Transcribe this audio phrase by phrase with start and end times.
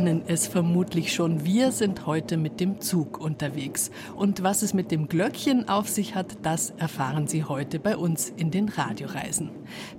[0.00, 3.90] ahnen es vermutlich schon, wir sind heute mit dem Zug unterwegs.
[4.16, 8.30] Und was es mit dem Glöckchen auf sich hat, das erfahren Sie heute bei uns
[8.30, 9.50] in den Radioreisen.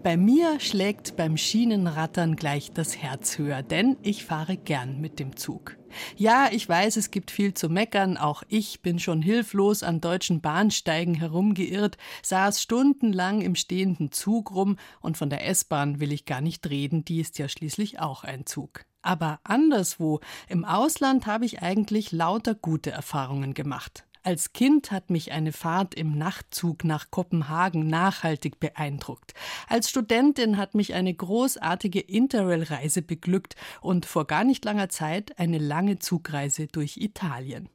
[0.02, 5.36] Bei mir schlägt beim Schienenrattern gleich das Herz höher, denn ich fahre gern mit dem
[5.36, 5.78] Zug.
[6.18, 8.18] Ja, ich weiß, es gibt viel zu meckern.
[8.18, 14.78] Auch ich bin schon hilflos an deutschen Bahnsteigen herumgeirrt, saß stundenlang im stehenden Zug rum
[15.00, 18.48] und von der S-Bahn will ich gar nicht reden, die ist ja schließlich auch ein
[18.48, 18.86] Zug.
[19.02, 24.06] Aber anderswo, im Ausland, habe ich eigentlich lauter gute Erfahrungen gemacht.
[24.24, 29.34] Als Kind hat mich eine Fahrt im Nachtzug nach Kopenhagen nachhaltig beeindruckt.
[29.68, 35.58] Als Studentin hat mich eine großartige Interrail-Reise beglückt und vor gar nicht langer Zeit eine
[35.58, 37.68] lange Zugreise durch Italien.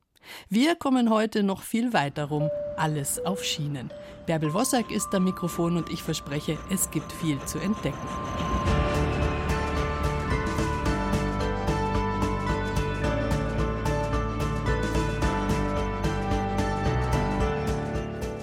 [0.48, 3.90] Wir kommen heute noch viel weiter rum, alles auf Schienen.
[4.26, 8.08] Bärbel Wossack ist am Mikrofon und ich verspreche, es gibt viel zu entdecken.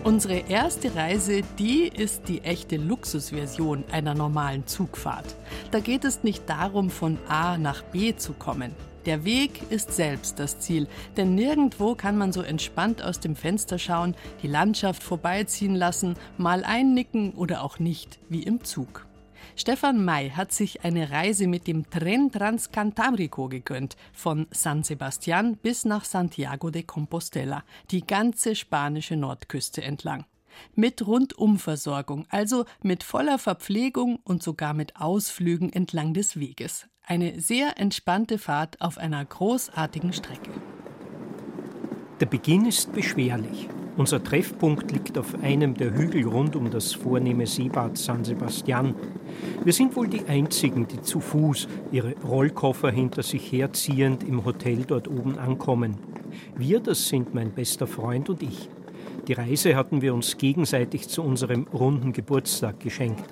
[0.04, 5.34] Unsere erste Reise, die ist die echte Luxusversion einer normalen Zugfahrt.
[5.72, 8.76] Da geht es nicht darum, von A nach B zu kommen.
[9.06, 13.80] Der Weg ist selbst das Ziel, denn nirgendwo kann man so entspannt aus dem Fenster
[13.80, 19.06] schauen, die Landschaft vorbeiziehen lassen, mal einnicken oder auch nicht, wie im Zug.
[19.56, 25.86] Stefan May hat sich eine Reise mit dem Tren Transcantabrico gegönnt, von San Sebastian bis
[25.86, 30.26] nach Santiago de Compostela, die ganze spanische Nordküste entlang.
[30.76, 36.88] Mit Rundumversorgung, also mit voller Verpflegung und sogar mit Ausflügen entlang des Weges.
[37.06, 40.52] Eine sehr entspannte Fahrt auf einer großartigen Strecke.
[42.20, 43.68] Der Beginn ist beschwerlich.
[43.96, 48.96] Unser Treffpunkt liegt auf einem der Hügel rund um das vornehme Seebad San Sebastian.
[49.64, 54.84] Wir sind wohl die Einzigen, die zu Fuß ihre Rollkoffer hinter sich herziehend im Hotel
[54.88, 55.98] dort oben ankommen.
[56.58, 58.68] Wir, das sind mein bester Freund und ich.
[59.28, 63.24] Die Reise hatten wir uns gegenseitig zu unserem runden Geburtstag geschenkt.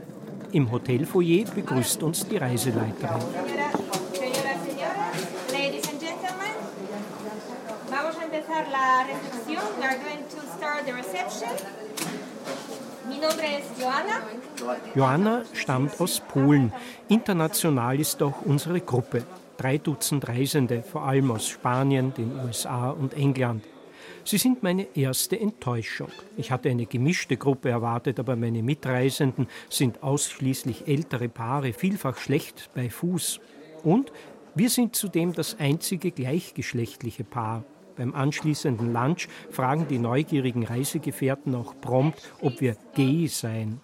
[0.51, 3.21] Im Hotelfoyer begrüßt uns die Reiseleiterin.
[8.51, 9.63] Empezar la recepción.
[9.79, 11.49] We are going to start the reception.
[13.07, 14.21] Mi nombre es Joanna.
[14.93, 16.73] Joanna stammt aus Polen.
[17.07, 19.23] International ist auch unsere Gruppe.
[19.55, 23.63] Drei Dutzend Reisende, vor allem aus Spanien, den USA und England.
[24.25, 26.11] Sie sind meine erste Enttäuschung.
[26.35, 32.69] Ich hatte eine gemischte Gruppe erwartet, aber meine Mitreisenden sind ausschließlich ältere Paare, vielfach schlecht
[32.75, 33.39] bei Fuß.
[33.83, 34.11] Und
[34.55, 37.63] wir sind zudem das einzige gleichgeschlechtliche Paar.
[38.01, 43.79] Beim anschließenden Lunch fragen die neugierigen Reisegefährten auch prompt, ob wir gay seien.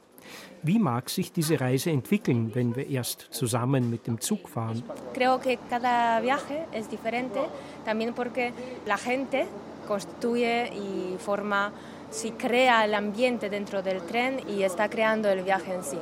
[0.63, 4.81] Wie mag sich diese Reise entwickeln, wenn wir erst zusammen mit dem Zug fahren?
[5.13, 7.41] Creo que cada viaje es diferente,
[7.85, 8.51] también porque
[8.87, 9.45] la gente
[9.87, 11.71] construye y forma,
[12.09, 15.97] si crea el ambiente dentro del tren y está creando el viaje en sí.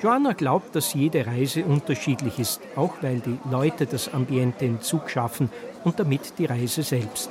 [0.00, 5.10] Joanna glaubt, dass jede Reise unterschiedlich ist, auch weil die Leute das Ambiente im Zug
[5.10, 5.50] schaffen
[5.82, 7.28] und damit die Reise selbst.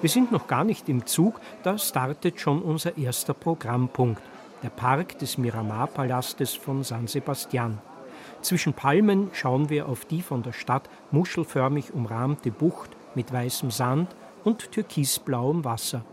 [0.00, 4.22] Wir sind noch gar nicht im Zug, da startet schon unser erster Programmpunkt,
[4.62, 7.78] der Park des Miramar-Palastes von San Sebastian.
[8.40, 14.14] Zwischen Palmen schauen wir auf die von der Stadt muschelförmig umrahmte Bucht mit weißem Sand
[14.44, 16.04] und türkisblauem Wasser.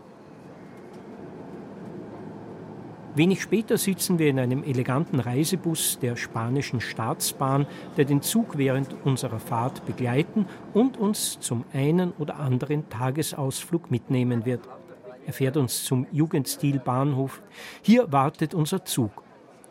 [3.14, 7.66] Wenig später sitzen wir in einem eleganten Reisebus der spanischen Staatsbahn,
[7.98, 14.46] der den Zug während unserer Fahrt begleiten und uns zum einen oder anderen Tagesausflug mitnehmen
[14.46, 14.66] wird.
[15.26, 17.42] Er fährt uns zum Jugendstilbahnhof.
[17.82, 19.22] Hier wartet unser Zug.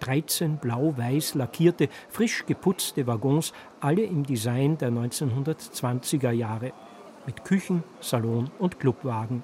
[0.01, 6.73] 13 blau-weiß lackierte, frisch geputzte Waggons, alle im Design der 1920er Jahre.
[7.25, 9.43] Mit Küchen, Salon und Clubwagen.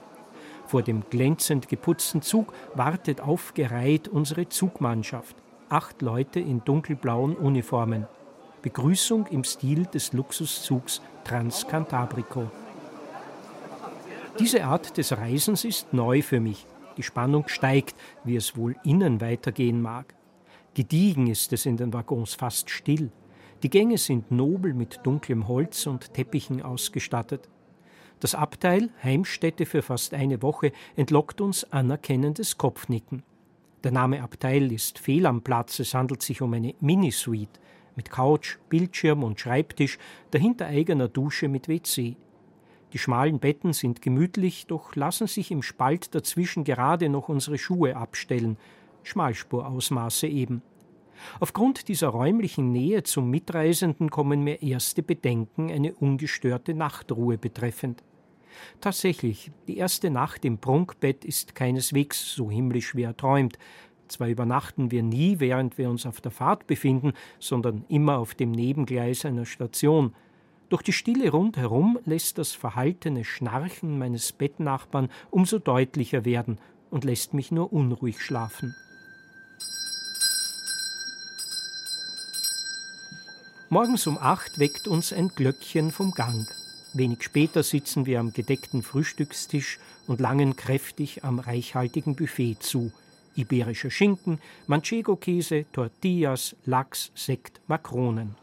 [0.68, 5.36] Vor dem glänzend geputzten Zug wartet aufgereiht unsere Zugmannschaft.
[5.70, 8.06] Acht Leute in dunkelblauen Uniformen.
[8.62, 12.52] Begrüßung im Stil des Luxuszugs Transcantabrico.
[14.40, 16.66] Diese Art des Reisens ist neu für mich.
[16.98, 20.16] Die Spannung steigt, wie es wohl innen weitergehen mag.
[20.74, 23.10] Gediegen ist es in den Waggons fast still.
[23.64, 27.48] Die Gänge sind nobel mit dunklem Holz und Teppichen ausgestattet.
[28.20, 33.22] Das Abteil, Heimstätte für fast eine Woche, entlockt uns anerkennendes Kopfnicken.
[33.84, 37.60] Der Name Abteil ist fehl am Platz, es handelt sich um eine Minisuite
[37.96, 40.00] mit Couch, Bildschirm und Schreibtisch,
[40.32, 42.16] dahinter eigener Dusche mit WC.
[42.94, 47.96] Die schmalen Betten sind gemütlich, doch lassen sich im Spalt dazwischen gerade noch unsere Schuhe
[47.96, 48.58] abstellen,
[49.04, 50.62] Schmalspurausmaße eben.
[51.40, 58.04] Aufgrund dieser räumlichen Nähe zum Mitreisenden kommen mir erste Bedenken eine ungestörte Nachtruhe betreffend.
[58.82, 63.58] Tatsächlich, die erste Nacht im Prunkbett ist keineswegs so himmlisch wie erträumt.
[64.08, 68.52] Zwar übernachten wir nie, während wir uns auf der Fahrt befinden, sondern immer auf dem
[68.52, 70.16] Nebengleis einer Station.
[70.70, 76.60] Doch die Stille rundherum lässt das verhaltene Schnarchen meines Bettnachbarn umso deutlicher werden
[76.90, 78.76] und lässt mich nur unruhig schlafen.
[83.70, 86.48] Morgens um acht weckt uns ein Glöckchen vom Gang.
[86.94, 89.78] Wenig später sitzen wir am gedeckten Frühstückstisch
[90.08, 92.94] und langen kräftig am reichhaltigen Buffet zu.
[93.36, 98.36] Iberischer Schinken, Manchego-Käse, Tortillas, Lachs, Sekt, Makronen.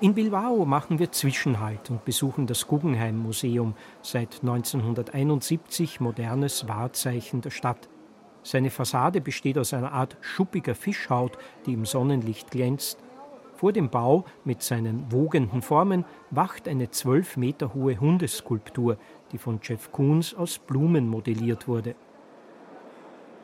[0.00, 7.50] In Bilbao machen wir Zwischenhalt und besuchen das Guggenheim Museum, seit 1971 modernes Wahrzeichen der
[7.50, 7.90] Stadt.
[8.42, 11.36] Seine Fassade besteht aus einer Art schuppiger Fischhaut,
[11.66, 12.98] die im Sonnenlicht glänzt.
[13.56, 18.96] Vor dem Bau mit seinen wogenden Formen wacht eine zwölf Meter hohe Hundeskulptur,
[19.32, 21.94] die von Jeff Koons aus Blumen modelliert wurde.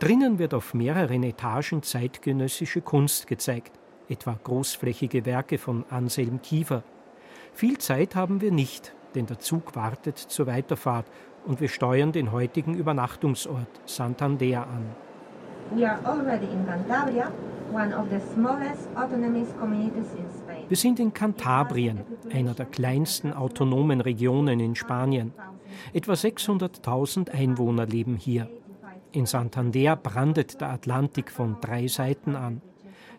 [0.00, 3.78] Drinnen wird auf mehreren Etagen zeitgenössische Kunst gezeigt,
[4.08, 6.82] etwa großflächige Werke von Anselm Kiefer.
[7.52, 11.06] Viel Zeit haben wir nicht, denn der Zug wartet zur Weiterfahrt
[11.46, 14.86] und wir steuern den heutigen Übernachtungsort Santander an.
[15.72, 17.30] We are already in Cantabria,
[20.68, 22.00] wir sind in Kantabrien,
[22.32, 25.32] einer der kleinsten autonomen Regionen in Spanien.
[25.92, 28.48] Etwa 600.000 Einwohner leben hier.
[29.12, 32.62] In Santander brandet der Atlantik von drei Seiten an.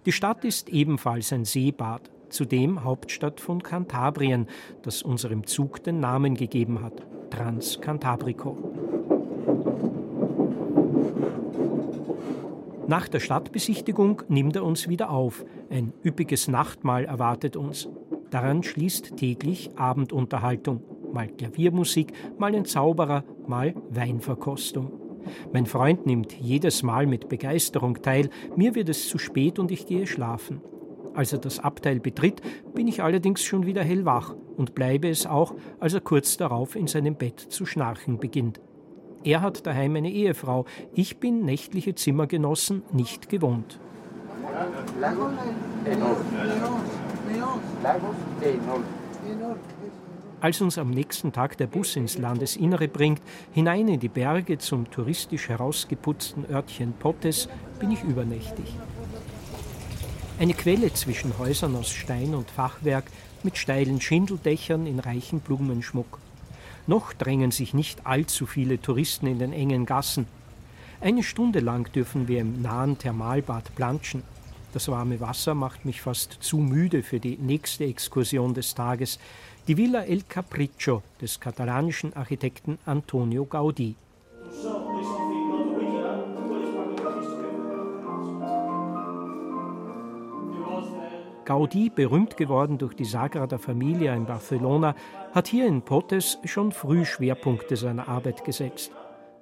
[0.06, 4.48] Die Stadt ist ebenfalls ein Seebad, zudem Hauptstadt von Kantabrien,
[4.84, 9.11] das unserem Zug den Namen gegeben hat, Transcantabrico.
[12.92, 15.46] Nach der Stadtbesichtigung nimmt er uns wieder auf.
[15.70, 17.88] Ein üppiges Nachtmahl erwartet uns.
[18.32, 20.82] Daran schließt täglich Abendunterhaltung.
[21.14, 24.92] Mal Klaviermusik, mal ein Zauberer, mal Weinverkostung.
[25.54, 29.86] Mein Freund nimmt jedes Mal mit Begeisterung teil, mir wird es zu spät und ich
[29.86, 30.60] gehe schlafen.
[31.14, 32.42] Als er das Abteil betritt,
[32.76, 36.88] bin ich allerdings schon wieder hellwach und bleibe es auch, als er kurz darauf in
[36.88, 38.60] seinem Bett zu schnarchen beginnt.
[39.24, 40.66] Er hat daheim eine Ehefrau.
[40.94, 43.80] Ich bin nächtliche Zimmergenossen nicht gewohnt.
[50.42, 53.22] Als uns am nächsten Tag der Bus ins Landesinnere bringt,
[53.52, 57.48] hinein in die Berge zum touristisch herausgeputzten Örtchen Pottes,
[57.80, 58.76] bin ich übernächtig.
[60.40, 63.06] Eine Quelle zwischen Häusern aus Stein und Fachwerk
[63.44, 66.18] mit steilen Schindeldächern in reichen Blumenschmuck.
[66.88, 70.26] Noch drängen sich nicht allzu viele Touristen in den engen Gassen.
[71.00, 74.24] Eine Stunde lang dürfen wir im nahen Thermalbad planschen.
[74.74, 79.20] Das warme Wasser macht mich fast zu müde für die nächste Exkursion des Tages,
[79.68, 83.96] die Villa El Capriccio des katalanischen Architekten Antonio Gaudí.
[91.46, 94.96] Gaudí, berühmt geworden durch die Sagrada Familia in Barcelona,
[95.34, 98.92] hat hier in Potes schon früh Schwerpunkte seiner Arbeit gesetzt.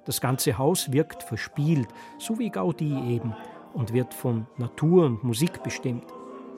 [0.04, 1.88] Das ganze Haus wirkt verspielt,
[2.18, 3.34] so wie Gaudí eben,
[3.74, 6.04] und wird von Natur und Musik bestimmt.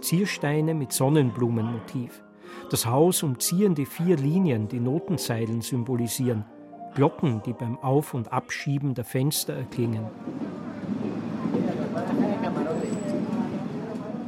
[0.00, 2.22] Ziersteine mit Sonnenblumenmotiv.
[2.70, 6.44] Das Haus umziehen die vier Linien, die Notenzeilen symbolisieren.
[6.94, 10.06] Glocken, die beim Auf- und Abschieben der Fenster erklingen.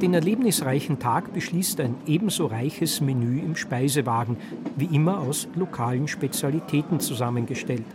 [0.01, 4.35] Den erlebnisreichen Tag beschließt ein ebenso reiches Menü im Speisewagen,
[4.75, 7.85] wie immer aus lokalen Spezialitäten zusammengestellt.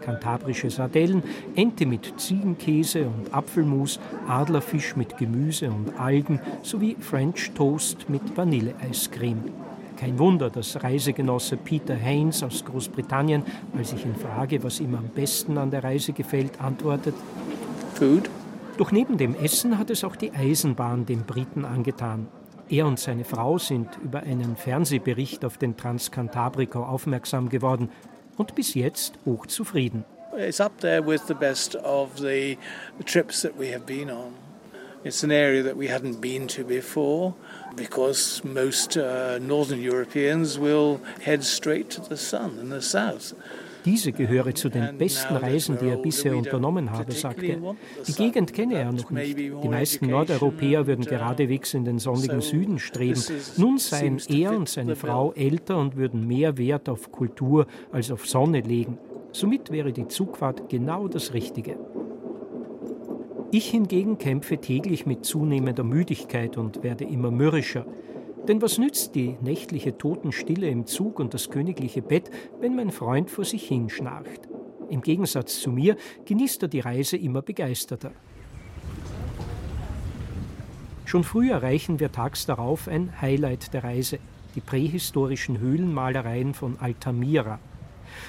[0.00, 1.22] Kantabrische Sardellen,
[1.56, 9.44] Ente mit Ziegenkäse und Apfelmus, Adlerfisch mit Gemüse und Algen sowie French Toast mit Vanilleeiscreme.
[9.96, 13.42] Kein Wunder, dass Reisegenosse Peter Haynes aus Großbritannien,
[13.76, 17.14] als ich ihn frage, was ihm am besten an der Reise gefällt, antwortet:
[17.94, 18.30] Food.
[18.80, 22.28] Doch neben dem Essen hat es auch die Eisenbahn den Briten angetan.
[22.70, 27.90] Er und seine Frau sind über einen Fernsehbericht auf den Transcantabrico aufmerksam geworden
[28.38, 30.06] und bis jetzt hochzufrieden.
[30.34, 32.56] It's up there with the best of the
[33.04, 34.32] trips that we have been on.
[35.04, 37.34] It's an area that we hadn't been to before
[37.76, 43.34] because most uh, northern Europeans will head straight to the sun in the south.
[43.84, 47.76] Diese gehöre zu den besten Reisen, die er bisher unternommen habe, sagte er.
[48.06, 49.38] Die Gegend kenne er noch nicht.
[49.38, 53.22] Die meisten Nordeuropäer würden geradewegs in den sonnigen Süden streben.
[53.56, 58.26] Nun seien er und seine Frau älter und würden mehr Wert auf Kultur als auf
[58.28, 58.98] Sonne legen.
[59.32, 61.76] Somit wäre die Zugfahrt genau das Richtige.
[63.52, 67.84] Ich hingegen kämpfe täglich mit zunehmender Müdigkeit und werde immer mürrischer.
[68.48, 72.30] Denn was nützt die nächtliche Totenstille im Zug und das königliche Bett,
[72.60, 74.48] wenn mein Freund vor sich hinschnarcht?
[74.88, 78.12] Im Gegensatz zu mir genießt er die Reise immer begeisterter.
[81.04, 84.18] Schon früh erreichen wir tags darauf ein Highlight der Reise,
[84.54, 87.58] die prähistorischen Höhlenmalereien von Altamira.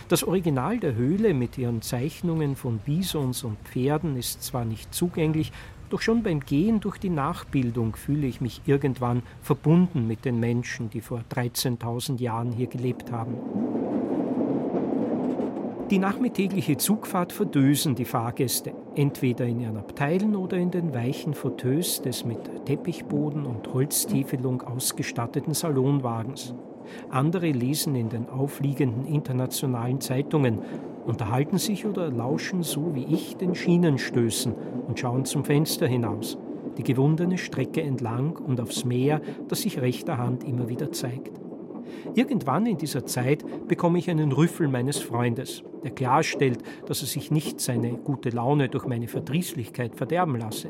[0.07, 5.51] Das Original der Höhle mit ihren Zeichnungen von Bisons und Pferden ist zwar nicht zugänglich,
[5.91, 10.89] doch schon beim Gehen durch die Nachbildung fühle ich mich irgendwann verbunden mit den Menschen,
[10.89, 13.35] die vor 13.000 Jahren hier gelebt haben.
[15.91, 22.01] Die nachmittägliche Zugfahrt verdösen die Fahrgäste, entweder in ihren Abteilen oder in den weichen Fauteuils
[22.01, 26.55] des mit Teppichboden und Holztiefelung ausgestatteten Salonwagens.
[27.09, 30.59] Andere lesen in den aufliegenden internationalen Zeitungen,
[31.05, 34.53] unterhalten sich oder lauschen so wie ich den Schienenstößen
[34.87, 36.37] und schauen zum Fenster hinaus,
[36.77, 41.41] die gewundene Strecke entlang und aufs Meer, das sich rechter Hand immer wieder zeigt.
[42.15, 47.31] Irgendwann in dieser Zeit bekomme ich einen Rüffel meines Freundes, der klarstellt, dass er sich
[47.31, 50.69] nicht seine gute Laune durch meine Verdrießlichkeit verderben lasse.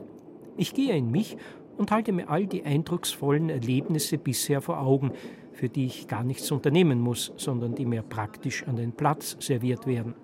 [0.58, 1.38] Ich gehe in mich
[1.78, 5.12] und halte mir all die eindrucksvollen Erlebnisse bisher vor Augen,
[5.54, 9.86] für die ich gar nichts unternehmen muss, sondern die mir praktisch an den Platz serviert
[9.86, 10.16] werden.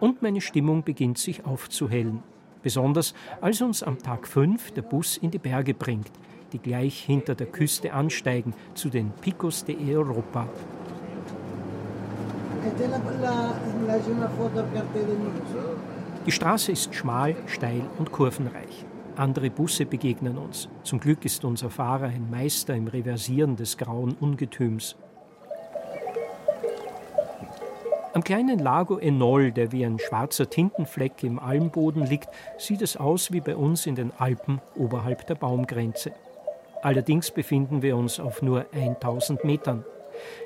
[0.00, 2.22] Und meine Stimmung beginnt sich aufzuhellen,
[2.62, 6.10] besonders als uns am Tag 5 der Bus in die Berge bringt,
[6.52, 10.48] die gleich hinter der Küste ansteigen zu den Picos de Europa.
[16.26, 18.84] Die Straße ist schmal, steil und kurvenreich.
[19.18, 20.68] Andere Busse begegnen uns.
[20.84, 24.94] Zum Glück ist unser Fahrer ein Meister im Reversieren des grauen Ungetüms.
[28.14, 33.32] Am kleinen Lago Enol, der wie ein schwarzer Tintenfleck im Almboden liegt, sieht es aus
[33.32, 36.12] wie bei uns in den Alpen oberhalb der Baumgrenze.
[36.82, 39.84] Allerdings befinden wir uns auf nur 1000 Metern.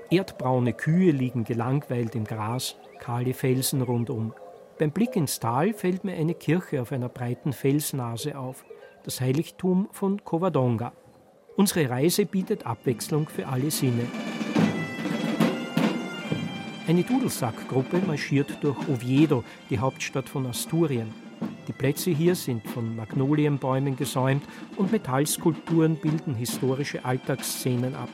[0.08, 4.32] Erdbraune Kühe liegen gelangweilt im Gras, kahle Felsen rundum.
[4.78, 8.64] Beim Blick ins Tal fällt mir eine Kirche auf einer breiten Felsnase auf,
[9.04, 10.92] das Heiligtum von Covadonga.
[11.56, 14.06] Unsere Reise bietet Abwechslung für alle Sinne.
[16.88, 21.14] Eine Dudelsackgruppe marschiert durch Oviedo, die Hauptstadt von Asturien.
[21.68, 24.44] Die Plätze hier sind von Magnolienbäumen gesäumt
[24.76, 28.08] und Metallskulpturen bilden historische Alltagsszenen ab.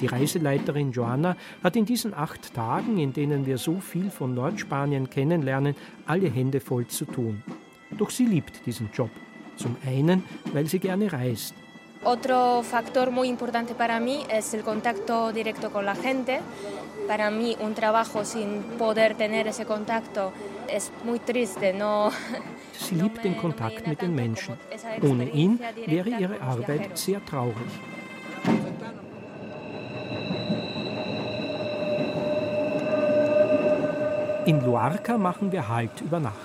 [0.00, 5.08] Die Reiseleiterin Joanna hat in diesen acht Tagen, in denen wir so viel von Nordspanien
[5.08, 5.74] kennenlernen,
[6.06, 7.42] alle Hände voll zu tun.
[7.96, 9.10] Doch sie liebt diesen Job.
[9.56, 10.22] Zum einen,
[10.52, 11.54] weil sie gerne reist.
[12.04, 16.40] Otro factor muy importante para mí es el contacto directo con la gente.
[17.08, 20.32] Para mí un trabajo sin poder tener ese contacto
[20.68, 21.72] es muy triste.
[21.72, 22.10] No,
[22.78, 24.56] Sie liebt den Kontakt mit den Menschen.
[25.02, 27.56] Ohne ihn wäre ihre Arbeit sehr traurig.
[34.46, 36.36] In Luarca machen wir Halt über Nacht.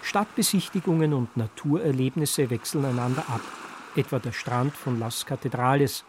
[0.00, 3.42] Stadtbesichtigungen und Naturerlebnisse wechseln einander ab,
[3.94, 6.06] etwa der Strand von Las Catedrales.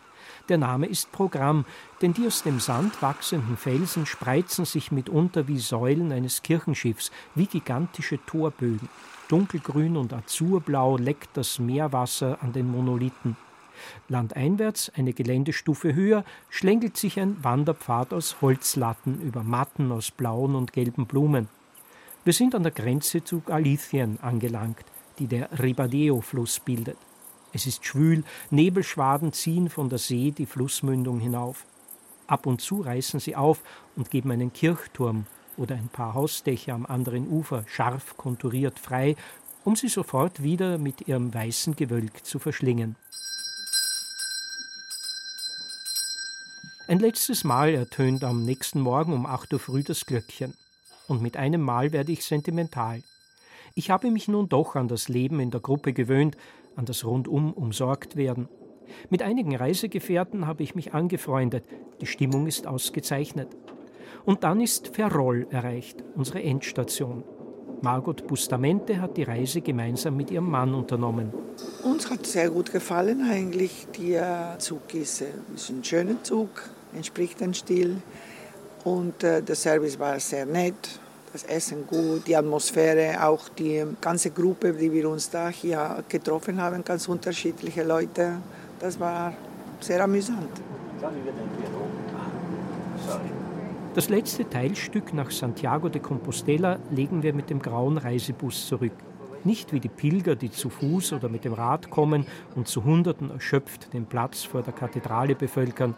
[0.48, 1.66] Der Name ist Programm,
[2.02, 7.48] denn die aus dem Sand wachsenden Felsen spreizen sich mitunter wie Säulen eines Kirchenschiffs, wie
[7.48, 8.88] gigantische Torbögen.
[9.28, 13.36] Dunkelgrün und azurblau leckt das Meerwasser an den Monolithen.
[14.08, 20.74] Landeinwärts, eine Geländestufe höher, schlängelt sich ein Wanderpfad aus Holzlatten über Matten aus blauen und
[20.74, 21.48] gelben Blumen.
[22.26, 24.86] Wir sind an der Grenze zu Galicien angelangt,
[25.20, 26.98] die der Ribadeo-Fluss bildet.
[27.54, 31.66] Es ist schwül, Nebelschwaden ziehen von der See die Flussmündung hinauf.
[32.28, 33.62] Ab und zu reißen sie auf
[33.96, 35.26] und geben einen Kirchturm
[35.58, 39.16] oder ein paar Hausdächer am anderen Ufer scharf konturiert frei,
[39.64, 42.96] um sie sofort wieder mit ihrem weißen Gewölk zu verschlingen.
[46.90, 50.56] Ein letztes Mal ertönt am nächsten Morgen um 8 Uhr früh das Glöckchen.
[51.08, 53.04] Und mit einem Mal werde ich sentimental.
[53.76, 56.36] Ich habe mich nun doch an das Leben in der Gruppe gewöhnt,
[56.76, 58.50] an das rundum umsorgt werden.
[59.12, 61.64] Mit einigen Reisegefährten habe ich mich angefreundet.
[62.02, 63.50] Die Stimmung ist ausgezeichnet.
[64.26, 67.24] Und dann ist Ferrol erreicht, unsere Endstation.
[67.82, 71.32] Margot Bustamente hat die Reise gemeinsam mit ihrem Mann unternommen.
[71.84, 73.86] Uns hat sehr gut gefallen eigentlich.
[74.02, 76.50] Der Zug ist, ist ein schöner Zug,
[76.94, 78.02] entspricht dem Stil.
[78.84, 81.00] Und äh, der Service war sehr nett,
[81.32, 86.62] das Essen gut, die Atmosphäre, auch die ganze Gruppe, die wir uns da hier getroffen
[86.62, 88.38] haben, ganz unterschiedliche Leute.
[88.80, 89.34] Das war
[89.80, 90.50] sehr amüsant.
[93.96, 98.94] Das letzte Teilstück nach Santiago de Compostela legen wir mit dem grauen Reisebus zurück.
[99.44, 103.32] Nicht wie die Pilger, die zu Fuß oder mit dem Rad kommen und zu Hunderten
[103.32, 105.96] erschöpft den Platz vor der Kathedrale bevölkern.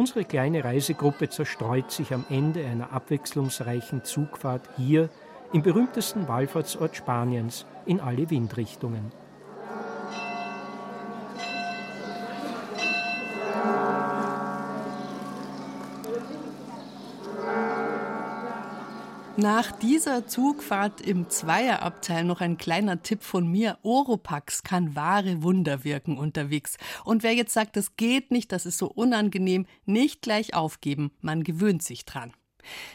[0.00, 5.10] Unsere kleine Reisegruppe zerstreut sich am Ende einer abwechslungsreichen Zugfahrt hier
[5.52, 9.12] im berühmtesten Wallfahrtsort Spaniens in alle Windrichtungen.
[19.36, 23.78] Nach dieser Zugfahrt im Zweierabteil noch ein kleiner Tipp von mir.
[23.82, 26.76] Oropax kann wahre Wunder wirken unterwegs.
[27.04, 31.12] Und wer jetzt sagt, das geht nicht, das ist so unangenehm, nicht gleich aufgeben.
[31.20, 32.32] Man gewöhnt sich dran.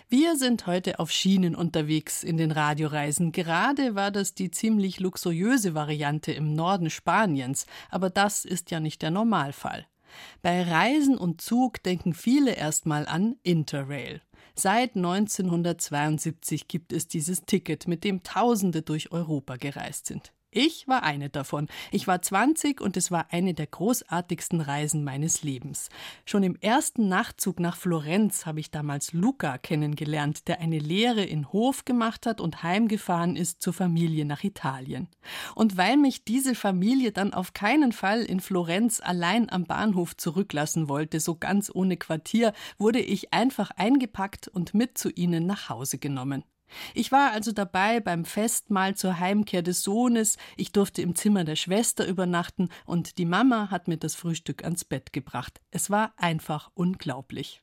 [0.09, 3.31] Wir sind heute auf Schienen unterwegs in den Radioreisen.
[3.31, 9.01] Gerade war das die ziemlich luxuriöse Variante im Norden Spaniens, aber das ist ja nicht
[9.01, 9.87] der Normalfall.
[10.41, 14.21] Bei Reisen und Zug denken viele erstmal an Interrail.
[14.57, 20.31] Seit 1972 gibt es dieses Ticket, mit dem Tausende durch Europa gereist sind.
[20.57, 21.67] Ich war eine davon.
[21.91, 25.89] Ich war 20 und es war eine der großartigsten Reisen meines Lebens.
[26.23, 31.51] Schon im ersten Nachtzug nach Florenz habe ich damals Luca kennengelernt, der eine Lehre in
[31.51, 35.09] Hof gemacht hat und heimgefahren ist zur Familie nach Italien.
[35.55, 40.87] Und weil mich diese Familie dann auf keinen Fall in Florenz allein am Bahnhof zurücklassen
[40.87, 45.97] wollte, so ganz ohne Quartier, wurde ich einfach eingepackt und mit zu ihnen nach Hause
[45.97, 46.45] genommen.
[46.93, 51.55] Ich war also dabei beim Festmahl zur Heimkehr des Sohnes, ich durfte im Zimmer der
[51.55, 55.61] Schwester übernachten und die Mama hat mir das Frühstück ans Bett gebracht.
[55.71, 57.61] Es war einfach unglaublich.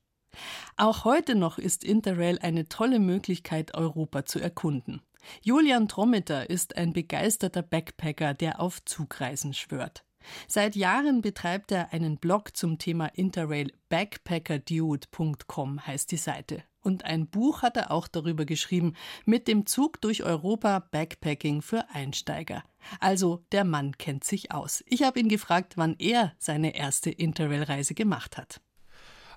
[0.77, 5.03] Auch heute noch ist Interrail eine tolle Möglichkeit, Europa zu erkunden.
[5.43, 10.05] Julian Trommeter ist ein begeisterter Backpacker, der auf Zugreisen schwört.
[10.47, 16.63] Seit Jahren betreibt er einen Blog zum Thema Interrail backpackerdude.com heißt die Seite.
[16.83, 21.89] Und ein Buch hat er auch darüber geschrieben, mit dem Zug durch Europa Backpacking für
[21.93, 22.65] Einsteiger.
[22.99, 24.83] Also der Mann kennt sich aus.
[24.87, 28.61] Ich habe ihn gefragt, wann er seine erste Interrail-Reise gemacht hat.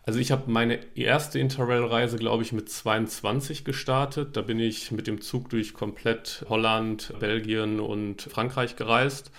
[0.03, 4.37] Also ich habe meine erste Interrail-Reise, glaube ich, mit 22 gestartet.
[4.37, 9.31] Da bin ich mit dem Zug durch komplett Holland, Belgien und Frankreich gereist.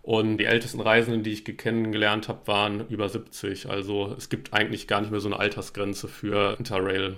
[0.00, 3.70] Und die ältesten Reisenden, die ich kennengelernt habe, waren über 70.
[3.70, 7.16] Also es gibt eigentlich gar nicht mehr so eine Altersgrenze für Interrail.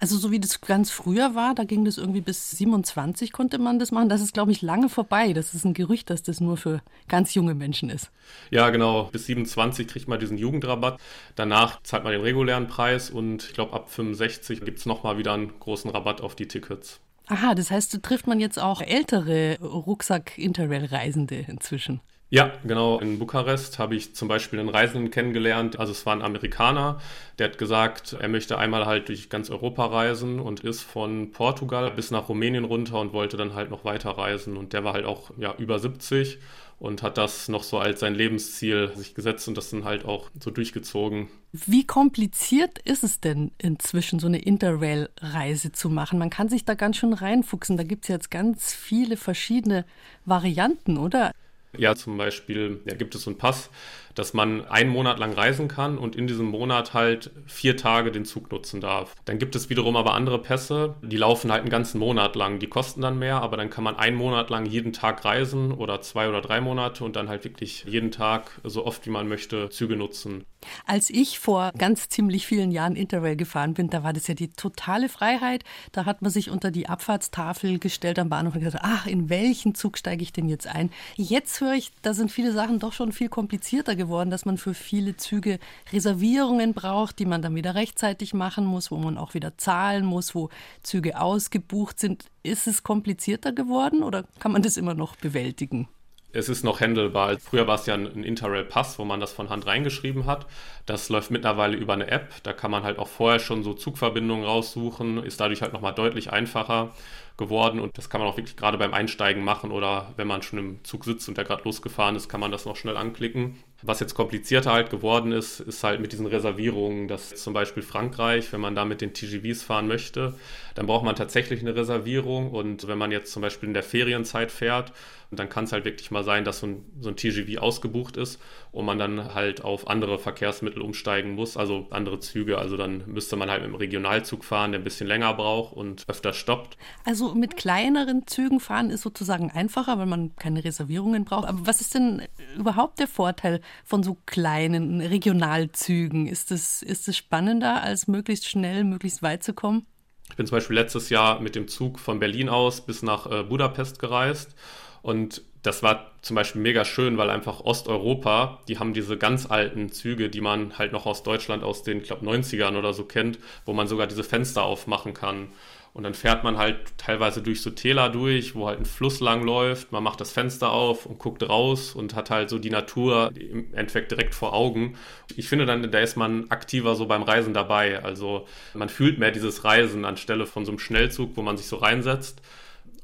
[0.00, 3.78] Also so wie das ganz früher war, da ging das irgendwie bis 27 konnte man
[3.78, 4.08] das machen.
[4.08, 5.32] Das ist, glaube ich, lange vorbei.
[5.32, 8.10] Das ist ein Gerücht, dass das nur für ganz junge Menschen ist.
[8.50, 9.04] Ja, genau.
[9.12, 11.00] Bis 27 kriegt man diesen Jugendrabatt.
[11.34, 15.34] Danach zahlt man den regulären Preis und ich glaube, ab 65 gibt es nochmal wieder
[15.34, 17.00] einen großen Rabatt auf die Tickets.
[17.28, 22.00] Aha, das heißt, trifft man jetzt auch ältere Rucksack-Interrail-Reisende inzwischen?
[22.28, 22.98] Ja, genau.
[22.98, 25.78] In Bukarest habe ich zum Beispiel einen Reisenden kennengelernt.
[25.78, 27.00] Also es war ein Amerikaner,
[27.38, 31.92] der hat gesagt, er möchte einmal halt durch ganz Europa reisen und ist von Portugal
[31.92, 34.56] bis nach Rumänien runter und wollte dann halt noch weiter reisen.
[34.56, 36.38] Und der war halt auch ja, über 70
[36.80, 40.28] und hat das noch so als sein Lebensziel sich gesetzt und das dann halt auch
[40.40, 41.28] so durchgezogen.
[41.52, 46.18] Wie kompliziert ist es denn inzwischen, so eine Interrail-Reise zu machen?
[46.18, 47.76] Man kann sich da ganz schön reinfuchsen.
[47.76, 49.84] Da gibt es jetzt ganz viele verschiedene
[50.24, 51.32] Varianten, oder?
[51.78, 53.70] Ja, zum Beispiel ja, gibt es so einen Pass,
[54.16, 58.24] dass man einen Monat lang reisen kann und in diesem Monat halt vier Tage den
[58.24, 59.14] Zug nutzen darf.
[59.26, 62.58] Dann gibt es wiederum aber andere Pässe, die laufen halt einen ganzen Monat lang.
[62.58, 66.00] Die kosten dann mehr, aber dann kann man einen Monat lang jeden Tag reisen oder
[66.00, 69.68] zwei oder drei Monate und dann halt wirklich jeden Tag so oft wie man möchte
[69.68, 70.44] Züge nutzen.
[70.86, 74.48] Als ich vor ganz ziemlich vielen Jahren Interrail gefahren bin, da war das ja die
[74.48, 75.62] totale Freiheit.
[75.92, 79.74] Da hat man sich unter die Abfahrtstafel gestellt am Bahnhof und gesagt, ach, in welchen
[79.74, 80.90] Zug steige ich denn jetzt ein?
[81.16, 84.56] Jetzt höre ich, da sind viele Sachen doch schon viel komplizierter geworden geworden, dass man
[84.56, 85.58] für viele Züge
[85.92, 90.34] Reservierungen braucht, die man dann wieder rechtzeitig machen muss, wo man auch wieder zahlen muss,
[90.34, 90.48] wo
[90.82, 92.26] Züge ausgebucht sind.
[92.42, 95.88] Ist es komplizierter geworden oder kann man das immer noch bewältigen?
[96.36, 97.38] es ist noch handelbar.
[97.38, 100.46] Früher war es ja ein Interrail-Pass, wo man das von Hand reingeschrieben hat.
[100.84, 102.34] Das läuft mittlerweile über eine App.
[102.42, 106.32] Da kann man halt auch vorher schon so Zugverbindungen raussuchen, ist dadurch halt nochmal deutlich
[106.32, 106.92] einfacher.
[107.36, 110.58] Geworden und das kann man auch wirklich gerade beim Einsteigen machen oder wenn man schon
[110.58, 113.62] im Zug sitzt und der gerade losgefahren ist, kann man das noch schnell anklicken.
[113.82, 118.50] Was jetzt komplizierter halt geworden ist, ist halt mit diesen Reservierungen, dass zum Beispiel Frankreich,
[118.52, 120.34] wenn man da mit den TGVs fahren möchte,
[120.74, 124.50] dann braucht man tatsächlich eine Reservierung und wenn man jetzt zum Beispiel in der Ferienzeit
[124.50, 124.92] fährt,
[125.30, 128.40] dann kann es halt wirklich mal sein, dass so ein, so ein TGV ausgebucht ist
[128.72, 132.58] und man dann halt auf andere Verkehrsmittel umsteigen muss, also andere Züge.
[132.58, 136.04] Also dann müsste man halt mit dem Regionalzug fahren, der ein bisschen länger braucht und
[136.08, 136.76] öfter stoppt.
[137.04, 141.46] Also mit kleineren Zügen fahren ist sozusagen einfacher, weil man keine Reservierungen braucht.
[141.46, 142.22] Aber was ist denn
[142.56, 146.26] überhaupt der Vorteil von so kleinen Regionalzügen?
[146.26, 149.86] Ist es ist spannender, als möglichst schnell, möglichst weit zu kommen?
[150.28, 153.42] Ich bin zum Beispiel letztes Jahr mit dem Zug von Berlin aus bis nach äh,
[153.44, 154.54] Budapest gereist
[155.02, 159.90] und das war zum Beispiel mega schön, weil einfach Osteuropa, die haben diese ganz alten
[159.90, 163.38] Züge, die man halt noch aus Deutschland aus den, ich glaube, 90ern oder so kennt,
[163.64, 165.48] wo man sogar diese Fenster aufmachen kann.
[165.96, 169.42] Und dann fährt man halt teilweise durch so Täler durch, wo halt ein Fluss lang
[169.42, 169.92] läuft.
[169.92, 173.72] Man macht das Fenster auf und guckt raus und hat halt so die Natur im
[173.72, 174.98] Endeffekt direkt vor Augen.
[175.36, 178.04] Ich finde dann, da ist man aktiver so beim Reisen dabei.
[178.04, 181.76] Also man fühlt mehr dieses Reisen anstelle von so einem Schnellzug, wo man sich so
[181.76, 182.42] reinsetzt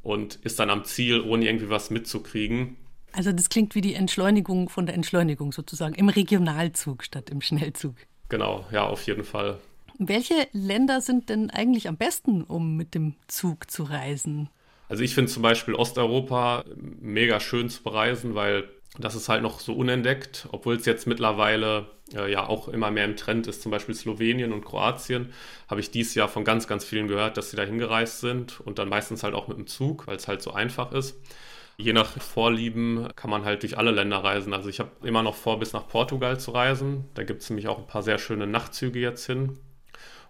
[0.02, 2.76] und ist dann am Ziel, ohne irgendwie was mitzukriegen.
[3.12, 7.94] Also das klingt wie die Entschleunigung von der Entschleunigung sozusagen, im Regionalzug statt im Schnellzug.
[8.28, 9.57] Genau, ja, auf jeden Fall.
[9.98, 14.48] Welche Länder sind denn eigentlich am besten, um mit dem Zug zu reisen?
[14.88, 19.61] Also ich finde zum Beispiel Osteuropa mega schön zu bereisen, weil das ist halt noch
[19.61, 23.62] so unentdeckt, obwohl es jetzt mittlerweile äh, ja auch immer mehr im Trend ist.
[23.62, 25.33] Zum Beispiel Slowenien und Kroatien
[25.68, 28.78] habe ich dieses Jahr von ganz, ganz vielen gehört, dass sie da hingereist sind und
[28.78, 31.18] dann meistens halt auch mit dem Zug, weil es halt so einfach ist.
[31.78, 34.52] Je nach Vorlieben kann man halt durch alle Länder reisen.
[34.52, 37.07] Also ich habe immer noch vor, bis nach Portugal zu reisen.
[37.14, 39.59] Da gibt es nämlich auch ein paar sehr schöne Nachtzüge jetzt hin.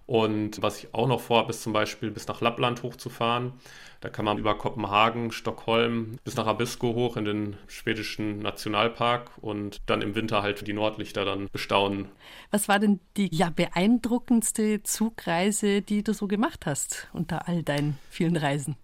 [0.07, 3.53] Und was ich auch noch vorhabe, ist zum Beispiel bis nach Lappland hochzufahren.
[4.01, 9.81] Da kann man über Kopenhagen, Stockholm bis nach Abisko hoch in den schwedischen Nationalpark und
[9.87, 12.09] dann im Winter halt die Nordlichter dann bestaunen.
[12.51, 17.97] Was war denn die ja beeindruckendste Zugreise, die du so gemacht hast unter all deinen
[18.11, 18.77] vielen Reisen?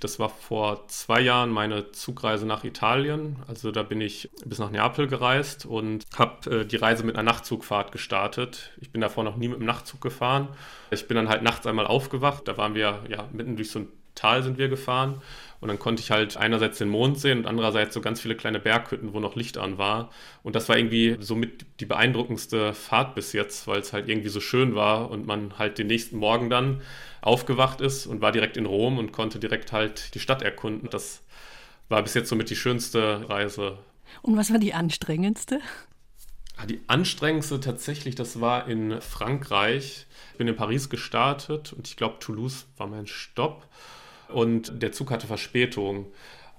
[0.00, 3.36] Das war vor zwei Jahren meine Zugreise nach Italien.
[3.48, 7.30] Also da bin ich bis nach Neapel gereist und habe äh, die Reise mit einer
[7.30, 8.72] Nachtzugfahrt gestartet.
[8.80, 10.48] Ich bin davor noch nie mit dem Nachtzug gefahren.
[10.90, 12.46] Ich bin dann halt nachts einmal aufgewacht.
[12.46, 15.22] Da waren wir ja mitten durch so ein Tal sind wir gefahren
[15.60, 18.60] und dann konnte ich halt einerseits den Mond sehen und andererseits so ganz viele kleine
[18.60, 20.10] Berghütten, wo noch Licht an war.
[20.42, 24.40] Und das war irgendwie somit die beeindruckendste Fahrt bis jetzt, weil es halt irgendwie so
[24.40, 26.80] schön war und man halt den nächsten Morgen dann
[27.20, 30.88] aufgewacht ist und war direkt in Rom und konnte direkt halt die Stadt erkunden.
[30.90, 31.22] Das
[31.88, 33.78] war bis jetzt somit die schönste Reise.
[34.22, 35.60] Und was war die anstrengendste?
[36.56, 40.06] Ah, die anstrengendste tatsächlich, das war in Frankreich.
[40.32, 43.66] Ich bin in Paris gestartet und ich glaube, Toulouse war mein Stopp
[44.28, 46.06] und der Zug hatte Verspätung.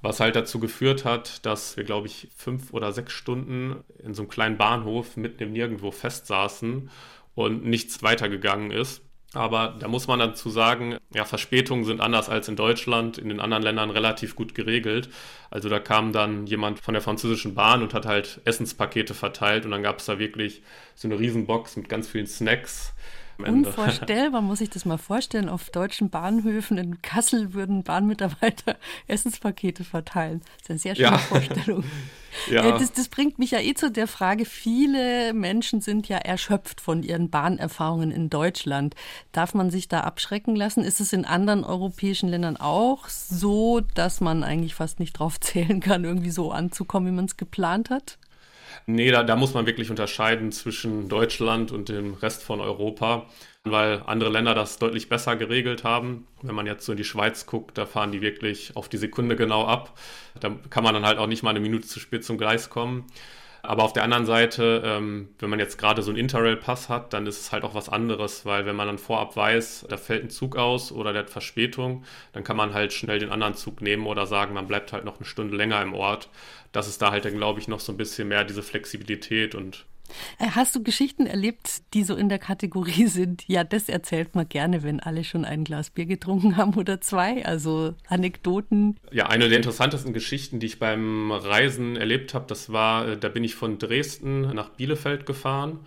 [0.01, 4.21] Was halt dazu geführt hat, dass wir, glaube ich, fünf oder sechs Stunden in so
[4.21, 6.89] einem kleinen Bahnhof mitten im Nirgendwo festsaßen
[7.35, 9.01] und nichts weitergegangen ist.
[9.33, 13.39] Aber da muss man dazu sagen, ja, Verspätungen sind anders als in Deutschland, in den
[13.39, 15.09] anderen Ländern relativ gut geregelt.
[15.51, 19.71] Also da kam dann jemand von der französischen Bahn und hat halt Essenspakete verteilt und
[19.71, 20.63] dann gab es da wirklich
[20.95, 22.93] so eine Riesenbox mit ganz vielen Snacks
[23.47, 25.49] Unvorstellbar, muss ich das mal vorstellen.
[25.49, 28.75] Auf deutschen Bahnhöfen in Kassel würden Bahnmitarbeiter
[29.07, 30.41] Essenspakete verteilen.
[30.41, 31.17] Das ist eine sehr schöne ja.
[31.17, 31.83] Vorstellung.
[32.51, 32.77] ja.
[32.77, 37.01] Das, das, bringt mich ja eh zu der Frage, viele Menschen sind ja erschöpft von
[37.01, 38.95] ihren Bahnerfahrungen in Deutschland.
[39.31, 40.83] Darf man sich da abschrecken lassen?
[40.83, 45.79] Ist es in anderen europäischen Ländern auch so, dass man eigentlich fast nicht drauf zählen
[45.79, 48.17] kann, irgendwie so anzukommen, wie man es geplant hat?
[48.85, 53.27] Nee, da, da muss man wirklich unterscheiden zwischen Deutschland und dem Rest von Europa,
[53.63, 56.27] weil andere Länder das deutlich besser geregelt haben.
[56.41, 59.35] Wenn man jetzt so in die Schweiz guckt, da fahren die wirklich auf die Sekunde
[59.35, 59.97] genau ab.
[60.39, 63.05] Da kann man dann halt auch nicht mal eine Minute zu spät zum Gleis kommen.
[63.61, 67.27] Aber auf der anderen Seite, ähm, wenn man jetzt gerade so einen Interrail-Pass hat, dann
[67.27, 70.29] ist es halt auch was anderes, weil wenn man dann vorab weiß, da fällt ein
[70.29, 74.07] Zug aus oder der hat Verspätung, dann kann man halt schnell den anderen Zug nehmen
[74.07, 76.29] oder sagen, man bleibt halt noch eine Stunde länger im Ort.
[76.71, 79.85] Das ist da halt dann, glaube ich, noch so ein bisschen mehr diese Flexibilität und
[80.39, 83.43] Hast du Geschichten erlebt, die so in der Kategorie sind?
[83.47, 87.45] Ja, das erzählt man gerne, wenn alle schon ein Glas Bier getrunken haben oder zwei.
[87.45, 88.97] Also Anekdoten.
[89.11, 93.29] Ja, eine der interessantesten Geschichten, die ich beim Reisen erlebt habe, das war, äh, da
[93.29, 95.79] bin ich von Dresden nach Bielefeld gefahren.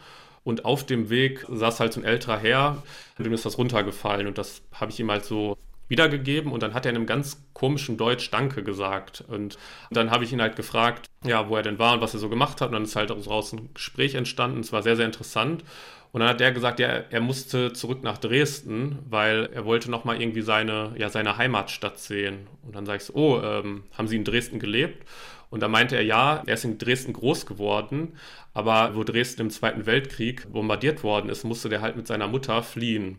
[0.45, 2.83] Und auf dem Weg saß halt so ein älterer Herr,
[3.19, 4.27] dem ist das runtergefallen.
[4.27, 5.57] Und das habe ich ihm halt so
[5.93, 9.23] wiedergegeben und dann hat er in einem ganz komischen Deutsch Danke gesagt.
[9.29, 9.59] Und
[9.91, 12.31] dann habe ich ihn halt gefragt, ja, wo er denn war und was er so
[12.31, 12.69] gemacht hat.
[12.69, 14.61] Und dann ist halt daraus ein Gespräch entstanden.
[14.61, 15.63] Es war sehr, sehr interessant.
[16.11, 20.21] Und dann hat der gesagt, ja, er musste zurück nach Dresden, weil er wollte nochmal
[20.21, 22.47] irgendwie seine, ja, seine Heimatstadt sehen.
[22.63, 25.07] Und dann sage ich so, oh, ähm, haben Sie in Dresden gelebt?
[25.51, 28.15] Und da meinte er, ja, er ist in Dresden groß geworden,
[28.55, 32.63] aber wo Dresden im Zweiten Weltkrieg bombardiert worden ist, musste der halt mit seiner Mutter
[32.63, 33.19] fliehen.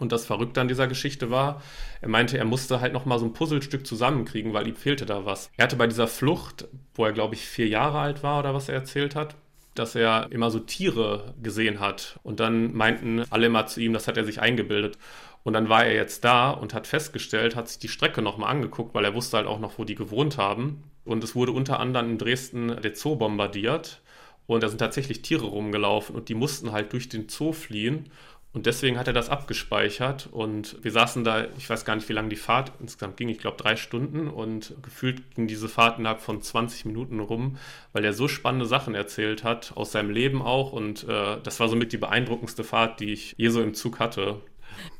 [0.00, 1.62] Und das Verrückte an dieser Geschichte war,
[2.00, 5.50] er meinte, er musste halt nochmal so ein Puzzlestück zusammenkriegen, weil ihm fehlte da was.
[5.58, 8.68] Er hatte bei dieser Flucht, wo er glaube ich vier Jahre alt war oder was
[8.70, 9.36] er erzählt hat,
[9.74, 12.18] dass er immer so Tiere gesehen hat.
[12.22, 14.96] Und dann meinten alle mal zu ihm, das hat er sich eingebildet.
[15.42, 18.94] Und dann war er jetzt da und hat festgestellt, hat sich die Strecke nochmal angeguckt,
[18.94, 20.82] weil er wusste halt auch noch, wo die gewohnt haben.
[21.04, 24.00] Und es wurde unter anderem in Dresden der Zoo bombardiert.
[24.46, 28.10] Und da sind tatsächlich Tiere rumgelaufen und die mussten halt durch den Zoo fliehen.
[28.52, 30.28] Und deswegen hat er das abgespeichert.
[30.32, 33.38] Und wir saßen da, ich weiß gar nicht, wie lange die Fahrt insgesamt ging, ich
[33.38, 34.28] glaube drei Stunden.
[34.28, 37.58] Und gefühlt ging diese Fahrt innerhalb von 20 Minuten rum,
[37.92, 40.72] weil er so spannende Sachen erzählt hat, aus seinem Leben auch.
[40.72, 44.40] Und äh, das war somit die beeindruckendste Fahrt, die ich je so im Zug hatte.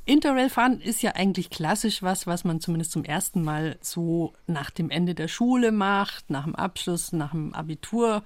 [0.05, 4.91] Interrail-Fahren ist ja eigentlich klassisch was, was man zumindest zum ersten Mal so nach dem
[4.91, 8.23] Ende der Schule macht, nach dem Abschluss, nach dem Abitur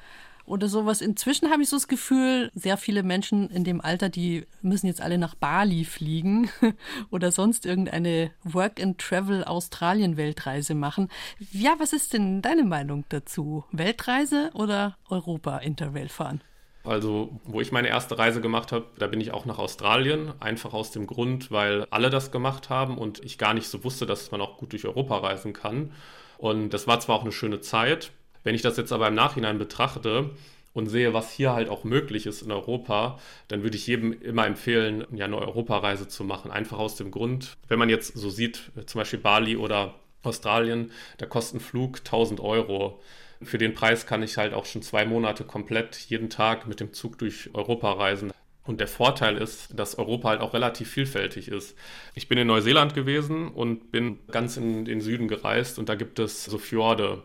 [0.47, 1.01] oder sowas.
[1.01, 5.01] Inzwischen habe ich so das Gefühl, sehr viele Menschen in dem Alter, die müssen jetzt
[5.01, 6.51] alle nach Bali fliegen
[7.11, 11.09] oder sonst irgendeine Work-and-Travel Australien-Weltreise machen.
[11.53, 13.65] Ja, was ist denn deine Meinung dazu?
[13.73, 16.43] Weltreise oder Europa-Interrail fahren?
[16.85, 20.75] Also, wo ich meine erste Reise gemacht habe, da bin ich auch nach Australien, einfach
[20.75, 24.31] aus dem Grund, weil alle das gemacht haben und ich gar nicht so wusste, dass
[24.31, 25.93] man auch gut durch Europa reisen kann.
[26.37, 28.13] Und das war zwar auch eine schöne Zeit,
[28.45, 30.31] wenn ich das jetzt aber im Nachhinein betrachte
[30.73, 34.47] und sehe, was hier halt auch möglich ist in Europa, dann würde ich jedem immer
[34.47, 36.51] empfehlen, ja, eine Europareise zu machen.
[36.51, 41.27] Einfach aus dem Grund, wenn man jetzt so sieht, zum Beispiel Bali oder Australien, da
[41.27, 43.01] kostet ein Flug 1000 Euro.
[43.43, 46.93] Für den Preis kann ich halt auch schon zwei Monate komplett jeden Tag mit dem
[46.93, 48.33] Zug durch Europa reisen.
[48.67, 51.77] Und der Vorteil ist, dass Europa halt auch relativ vielfältig ist.
[52.15, 56.19] Ich bin in Neuseeland gewesen und bin ganz in den Süden gereist und da gibt
[56.19, 57.23] es so Fjorde.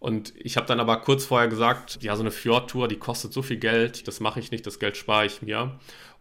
[0.00, 3.42] Und ich habe dann aber kurz vorher gesagt, ja, so eine Fjordtour, die kostet so
[3.42, 5.78] viel Geld, das mache ich nicht, das Geld spare ich mir.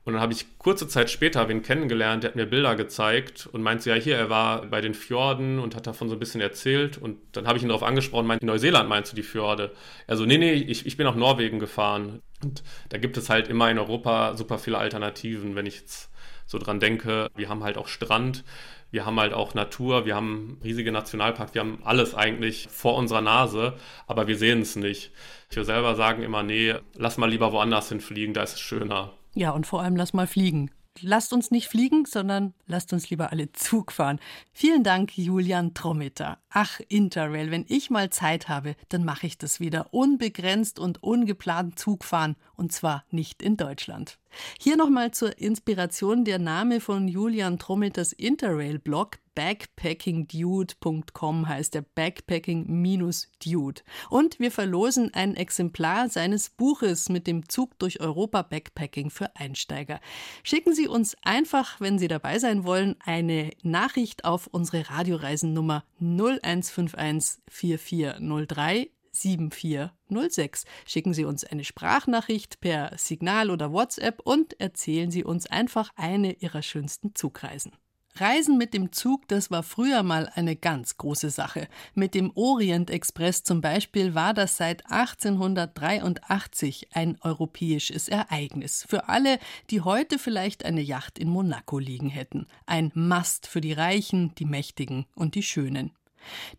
[0.08, 3.62] Und dann habe ich kurze Zeit später wen kennengelernt, der hat mir Bilder gezeigt und
[3.62, 6.98] meinte, ja, hier, er war bei den Fjorden und hat davon so ein bisschen erzählt.
[6.98, 9.74] Und dann habe ich ihn darauf angesprochen, meinte, in Neuseeland meinst du die Fjorde?
[10.08, 12.22] Also, nee, nee, ich, ich bin nach Norwegen gefahren.
[12.42, 16.10] Und da gibt es halt immer in Europa super viele Alternativen, wenn ich jetzt
[16.46, 17.30] so dran denke.
[17.36, 18.46] Wir haben halt auch Strand
[18.92, 23.22] wir haben halt auch Natur, wir haben riesige Nationalparks, wir haben alles eigentlich vor unserer
[23.22, 23.74] Nase,
[24.08, 25.12] aber wir sehen es nicht.
[25.50, 29.14] Wir selber sagen immer, nee, lass mal lieber woanders hinfliegen, da ist es schöner.
[29.34, 30.72] Ja, und vor allem lass mal fliegen
[31.02, 34.20] lasst uns nicht fliegen, sondern lasst uns lieber alle Zug fahren.
[34.54, 36.40] Vielen Dank, Julian Trommeter.
[36.50, 39.94] Ach, Interrail, wenn ich mal Zeit habe, dann mache ich das wieder.
[39.94, 42.36] Unbegrenzt und ungeplant Zug fahren.
[42.56, 44.18] Und zwar nicht in Deutschland.
[44.60, 53.82] Hier nochmal zur Inspiration der Name von Julian Trommeters Interrail-Blog backpackingdude.com heißt der Backpacking-Dude.
[54.10, 60.00] Und wir verlosen ein Exemplar seines Buches mit dem Zug durch Europa Backpacking für Einsteiger.
[60.42, 67.44] Schicken Sie uns einfach, wenn Sie dabei sein wollen, eine Nachricht auf unsere Radioreisennummer 0151
[67.48, 70.66] 4403 7406.
[70.88, 76.34] Schicken Sie uns eine Sprachnachricht per Signal oder WhatsApp und erzählen Sie uns einfach eine
[76.34, 77.74] Ihrer schönsten Zugreisen.
[78.20, 81.68] Reisen mit dem Zug, das war früher mal eine ganz große Sache.
[81.96, 88.86] Mit dem Orient Express zum Beispiel war das seit 1883 ein europäisches Ereignis.
[88.88, 92.48] Für alle, die heute vielleicht eine Yacht in Monaco liegen hätten.
[92.66, 95.92] Ein Mast für die Reichen, die Mächtigen und die Schönen.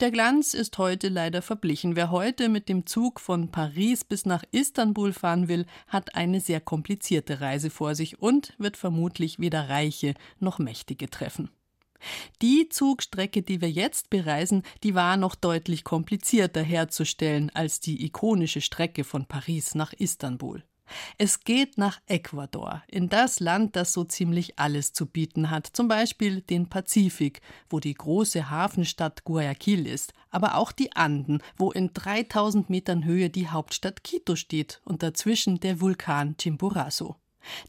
[0.00, 1.96] Der Glanz ist heute leider verblichen.
[1.96, 6.60] Wer heute mit dem Zug von Paris bis nach Istanbul fahren will, hat eine sehr
[6.60, 11.50] komplizierte Reise vor sich und wird vermutlich weder Reiche noch Mächtige treffen.
[12.42, 18.60] Die Zugstrecke, die wir jetzt bereisen, die war noch deutlich komplizierter herzustellen als die ikonische
[18.60, 20.62] Strecke von Paris nach Istanbul.
[21.18, 25.88] Es geht nach Ecuador, in das Land, das so ziemlich alles zu bieten hat, zum
[25.88, 31.92] Beispiel den Pazifik, wo die große Hafenstadt Guayaquil ist, aber auch die Anden, wo in
[31.92, 37.16] 3000 Metern Höhe die Hauptstadt Quito steht und dazwischen der Vulkan Chimborazo.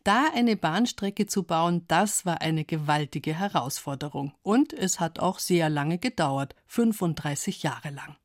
[0.03, 4.33] Da eine Bahnstrecke zu bauen, das war eine gewaltige Herausforderung.
[4.41, 8.15] Und es hat auch sehr lange gedauert, 35 Jahre lang.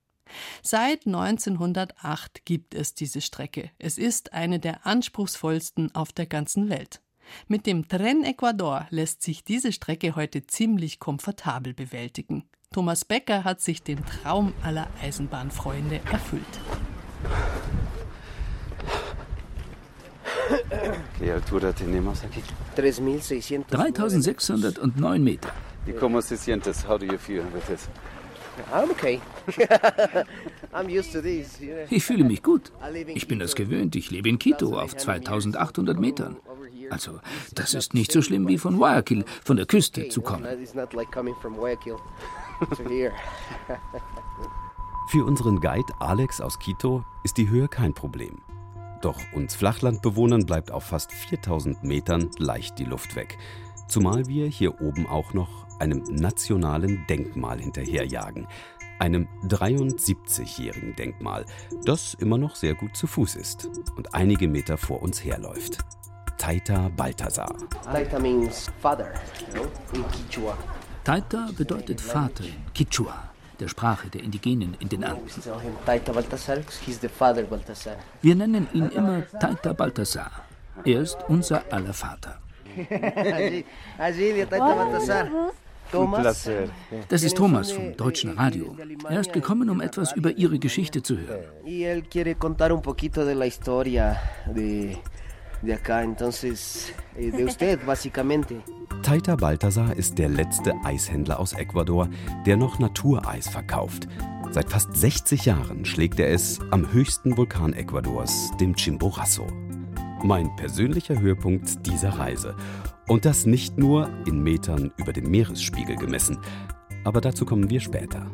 [0.62, 3.70] Seit 1908 gibt es diese Strecke.
[3.78, 7.00] Es ist eine der anspruchsvollsten auf der ganzen Welt.
[7.48, 12.44] Mit dem Tren Ecuador lässt sich diese Strecke heute ziemlich komfortabel bewältigen.
[12.72, 16.42] Thomas Becker hat sich den Traum aller Eisenbahnfreunde erfüllt.
[21.18, 22.42] ¿Qué altura tenemos aquí?
[22.74, 25.52] 3609 Meter.
[25.86, 26.84] ¿Y cómo se sientes?
[26.86, 27.88] How do you feel with this?
[31.90, 32.72] Ich fühle mich gut.
[33.14, 33.96] Ich bin das gewöhnt.
[33.96, 36.36] Ich lebe in Quito auf 2800 Metern.
[36.90, 37.20] Also,
[37.54, 40.46] das ist nicht so schlimm wie von Guayaquil, von der Küste zu kommen.
[45.10, 48.40] Für unseren Guide Alex aus Quito ist die Höhe kein Problem.
[49.02, 53.36] Doch uns Flachlandbewohnern bleibt auf fast 4000 Metern leicht die Luft weg.
[53.94, 58.48] Zumal wir hier oben auch noch einem nationalen Denkmal hinterherjagen.
[58.98, 61.46] Einem 73-jährigen Denkmal,
[61.84, 65.78] das immer noch sehr gut zu Fuß ist und einige Meter vor uns herläuft.
[66.38, 67.54] Taita Balthasar.
[67.84, 69.14] Taita means father,
[69.92, 70.58] in Quichua.
[71.04, 73.30] Taita bedeutet Vater in Quichua
[73.60, 75.22] der Sprache der Indigenen in den Anden.
[78.22, 80.32] Wir nennen ihn immer Taita Balthasar.
[80.84, 82.40] Er ist unser aller Vater.
[87.08, 88.76] Das ist Thomas vom Deutschen Radio.
[89.08, 91.44] Er ist gekommen, um etwas über Ihre Geschichte zu hören
[94.56, 94.96] eh.
[99.02, 102.08] Taita Balthasar ist der letzte Eishändler aus Ecuador,
[102.46, 104.08] der noch Natureis verkauft.
[104.50, 109.46] Seit fast 60 Jahren schlägt er es am höchsten Vulkan Ecuadors, dem Chimborazo.
[110.26, 112.56] Mein persönlicher Höhepunkt dieser Reise.
[113.08, 116.38] Und das nicht nur in Metern über dem Meeresspiegel gemessen.
[117.04, 118.26] Aber dazu kommen wir später.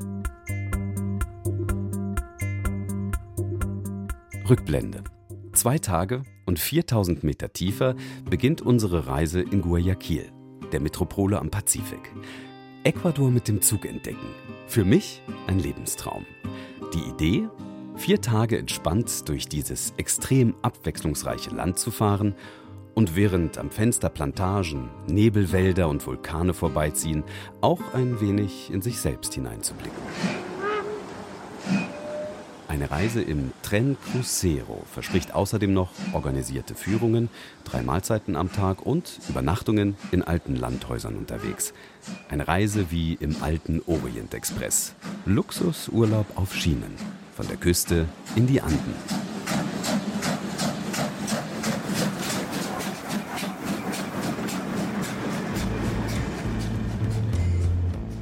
[4.48, 5.02] Rückblende.
[5.52, 7.96] Zwei Tage und 4000 Meter tiefer
[8.30, 10.30] beginnt unsere Reise in Guayaquil,
[10.70, 12.12] der Metropole am Pazifik.
[12.84, 14.28] Ecuador mit dem Zug entdecken.
[14.68, 16.24] Für mich ein Lebenstraum.
[16.94, 17.48] Die Idee?
[18.00, 22.34] Vier Tage entspannt durch dieses extrem abwechslungsreiche Land zu fahren
[22.94, 27.24] und während am Fenster Plantagen, Nebelwälder und Vulkane vorbeiziehen,
[27.60, 29.98] auch ein wenig in sich selbst hineinzublicken.
[32.68, 37.28] Eine Reise im Tren Crucero verspricht außerdem noch organisierte Führungen,
[37.64, 41.74] drei Mahlzeiten am Tag und Übernachtungen in alten Landhäusern unterwegs.
[42.30, 44.94] Eine Reise wie im alten Orient Express.
[45.26, 46.94] Luxusurlaub auf Schienen.
[47.40, 48.04] Von der Küste
[48.36, 48.94] in die Anden.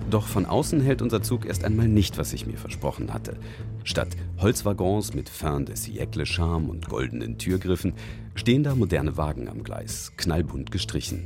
[0.08, 3.36] Doch von außen hält unser Zug erst einmal nicht, was ich mir versprochen hatte.
[3.82, 7.94] Statt Holzwaggons mit Fin de siècle Charme und goldenen Türgriffen
[8.36, 11.24] stehen da moderne Wagen am Gleis, knallbunt gestrichen.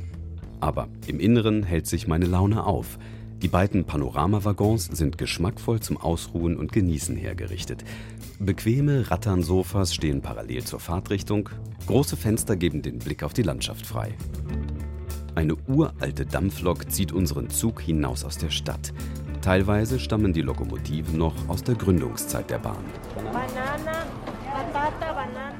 [0.61, 2.97] Aber im Inneren hält sich meine Laune auf.
[3.43, 7.83] Die beiden Panoramawaggons sind geschmackvoll zum Ausruhen und Genießen hergerichtet.
[8.39, 11.49] Bequeme Ratternsofas stehen parallel zur Fahrtrichtung.
[11.85, 14.13] Große Fenster geben den Blick auf die Landschaft frei.
[15.35, 18.93] Eine uralte Dampflok zieht unseren Zug hinaus aus der Stadt.
[19.41, 22.85] Teilweise stammen die Lokomotiven noch aus der Gründungszeit der Bahn.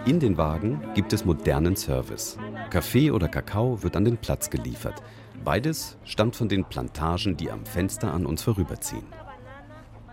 [0.05, 2.37] In den Wagen gibt es modernen Service.
[2.69, 5.03] Kaffee oder Kakao wird an den Platz geliefert.
[5.43, 9.05] Beides stammt von den Plantagen, die am Fenster an uns vorüberziehen.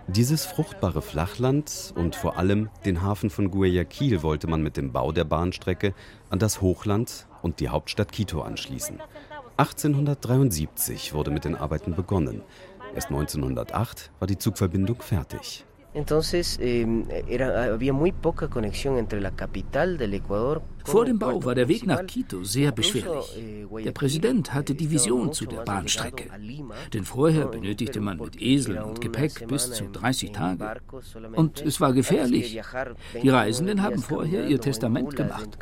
[0.09, 5.13] Dieses fruchtbare Flachland und vor allem den Hafen von Guayaquil wollte man mit dem Bau
[5.13, 5.95] der Bahnstrecke
[6.31, 8.99] an das Hochland und die Hauptstadt Quito anschließen.
[9.57, 12.43] 1873 wurde mit den Arbeiten begonnen.
[12.95, 15.65] Erst 1908 war die Zugverbindung fertig.
[20.85, 23.37] Vor dem Bau war der Weg nach Quito sehr beschwerlich.
[23.37, 26.31] Eh, der Präsident hatte die Vision zu der Bahnstrecke.
[26.95, 30.81] Denn vorher benötigte man mit Eseln und Gepäck bis zu 30 Tage.
[31.35, 32.61] Und es war gefährlich.
[33.21, 35.59] Die Reisenden haben vorher ihr Testament gemacht.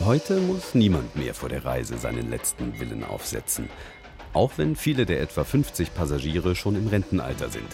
[0.00, 3.68] Heute muss niemand mehr vor der Reise seinen letzten Willen aufsetzen.
[4.32, 7.68] Auch wenn viele der etwa 50 Passagiere schon im Rentenalter sind.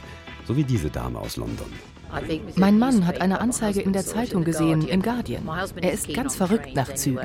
[0.48, 1.66] So wie diese Dame aus London.
[2.56, 5.46] Mein Mann hat eine Anzeige in der Zeitung gesehen, im Guardian.
[5.76, 7.20] Er ist ganz verrückt nach Zügen.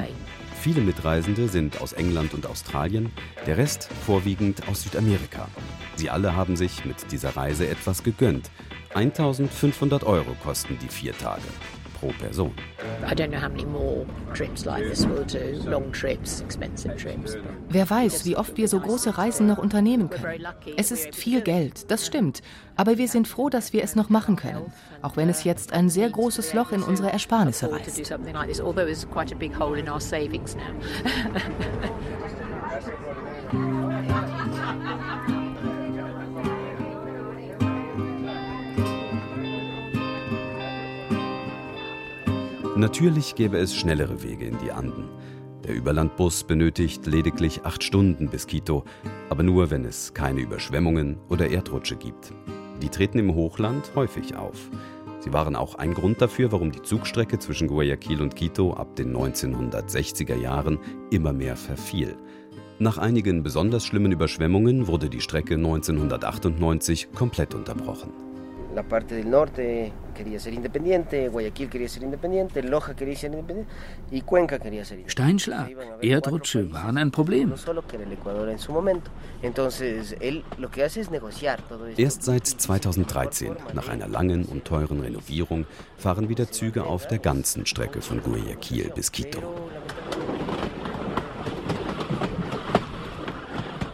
[0.59, 3.13] Viele Mitreisende sind aus England und Australien,
[3.47, 5.47] der Rest vorwiegend aus Südamerika.
[5.95, 8.51] Sie alle haben sich mit dieser Reise etwas gegönnt.
[8.93, 11.43] 1500 Euro kosten die vier Tage
[12.03, 12.51] pro Person.
[17.69, 20.45] Wer weiß, wie oft wir so große Reisen noch unternehmen können.
[20.77, 22.41] Es ist viel Geld, das stimmt.
[22.75, 25.89] Aber wir sind froh, dass wir es noch machen können, auch wenn es jetzt ein
[25.89, 28.11] sehr großes Loch in unsere Ersparnisse reißt.
[42.76, 45.08] Natürlich gäbe es schnellere Wege in die Anden.
[45.63, 48.84] Der Überlandbus benötigt lediglich acht Stunden bis Quito,
[49.30, 52.34] aber nur, wenn es keine Überschwemmungen oder Erdrutsche gibt.
[52.82, 54.71] Die treten im Hochland häufig auf.
[55.19, 59.15] Sie waren auch ein Grund dafür, warum die Zugstrecke zwischen Guayaquil und Quito ab den
[59.15, 60.80] 1960er Jahren
[61.12, 62.17] immer mehr verfiel.
[62.80, 68.33] Nach einigen besonders schlimmen Überschwemmungen wurde die Strecke 1998 komplett unterbrochen.
[68.74, 73.71] La parte del norte quería ser independiente, Guayaquil quería ser independiente, Loja quería ser independiente
[74.10, 75.44] y Cuenca quería ser independiente.
[75.44, 77.54] Steinschlag, Erdrutsche waren ein Problem.
[81.98, 85.65] Erst seit 2013, nach einer langen und teuren Renovierung,
[85.98, 89.40] fahren wieder Züge auf der ganzen Strecke von Guayaquil bis Quito.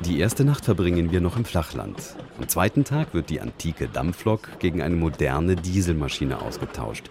[0.05, 2.15] Die erste Nacht verbringen wir noch im Flachland.
[2.37, 7.09] Am zweiten Tag wird die antike Dampflok gegen eine moderne Dieselmaschine ausgetauscht.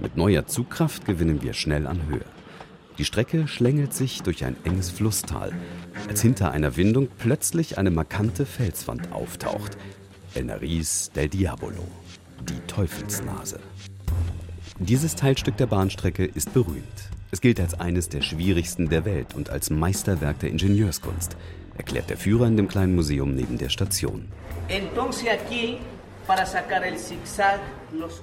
[0.00, 2.26] Mit neuer Zugkraft gewinnen wir schnell an Höhe.
[2.98, 5.52] Die Strecke schlängelt sich durch ein enges Flusstal,
[6.08, 9.78] als hinter einer Windung plötzlich eine markante Felswand auftaucht.
[10.34, 11.88] El Nariz del Diabolo,
[12.46, 13.60] die Teufelsnase.
[14.78, 16.84] Dieses Teilstück der Bahnstrecke ist berühmt.
[17.30, 21.36] Es gilt als eines der schwierigsten der Welt und als Meisterwerk der Ingenieurskunst
[21.76, 24.28] erklärt der Führer in dem kleinen Museum neben der Station.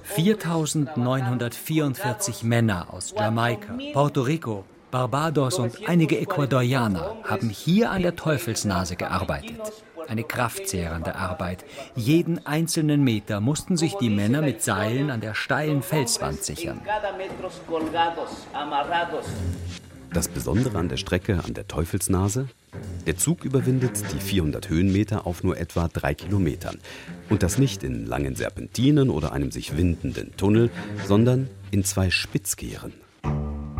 [0.04, 8.96] 4944 Männer aus Jamaika, Puerto Rico, Barbados und einige Ecuadorianer haben hier an der Teufelsnase
[8.96, 9.58] gearbeitet.
[10.06, 11.64] Eine kraftzehrende Arbeit.
[11.96, 16.80] Jeden einzelnen Meter mussten sich die Männer mit Seilen an der steilen Felswand sichern.
[20.14, 22.46] Das Besondere an der Strecke an der Teufelsnase?
[23.04, 26.78] Der Zug überwindet die 400 Höhenmeter auf nur etwa drei Kilometern.
[27.28, 30.70] Und das nicht in langen Serpentinen oder einem sich windenden Tunnel,
[31.04, 32.92] sondern in zwei Spitzkehren.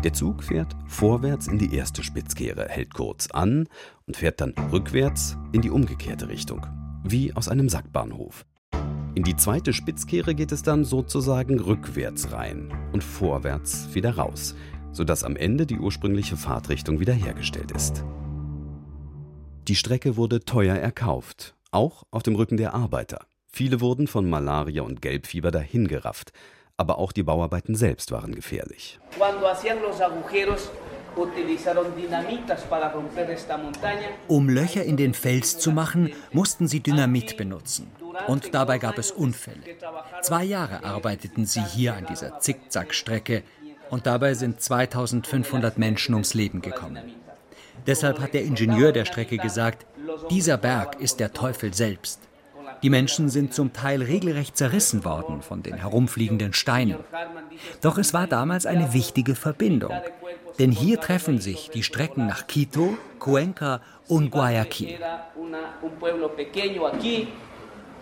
[0.03, 3.69] Der Zug fährt vorwärts in die erste Spitzkehre, hält kurz an
[4.05, 6.67] und fährt dann rückwärts in die umgekehrte Richtung,
[7.05, 8.45] wie aus einem Sackbahnhof.
[9.15, 14.53] In die zweite Spitzkehre geht es dann sozusagen rückwärts rein und vorwärts wieder raus
[14.95, 18.03] sodass am Ende die ursprüngliche Fahrtrichtung wiederhergestellt ist.
[19.67, 23.25] Die Strecke wurde teuer erkauft, auch auf dem Rücken der Arbeiter.
[23.51, 26.31] Viele wurden von Malaria und Gelbfieber dahingerafft,
[26.77, 28.99] aber auch die Bauarbeiten selbst waren gefährlich.
[34.27, 37.87] Um Löcher in den Fels zu machen, mussten sie Dynamit benutzen.
[38.27, 39.61] Und dabei gab es Unfälle.
[40.21, 43.43] Zwei Jahre arbeiteten sie hier an dieser Zickzackstrecke,
[43.95, 47.13] und dabei sind 2500 Menschen ums Leben gekommen.
[47.87, 49.85] Deshalb hat der Ingenieur der Strecke gesagt,
[50.29, 52.19] dieser Berg ist der Teufel selbst.
[52.83, 56.97] Die Menschen sind zum Teil regelrecht zerrissen worden von den herumfliegenden Steinen.
[57.79, 59.93] Doch es war damals eine wichtige Verbindung.
[60.59, 63.79] Denn hier treffen sich die Strecken nach Quito, Cuenca
[64.09, 64.99] und Guayaquil.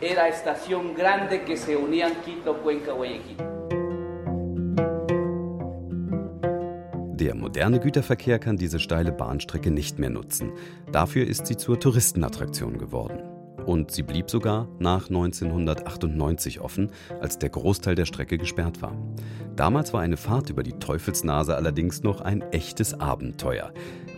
[0.02, 3.63] Era estación grande que se unían Quito, Cuenca, Guayaquil.
[7.14, 10.52] Der moderne Güterverkehr kann diese steile Bahnstrecke nicht mehr nutzen.
[10.92, 13.20] Dafür ist sie zur Touristenattraktion geworden.
[13.68, 16.90] Und sie blieb sogar nach 1998 offen,
[17.22, 18.98] als der Großteil der Strecke gesperrt war.
[19.56, 23.72] Damals war eine Fahrt über die Teufelsnase allerdings noch ein echtes Abenteuer.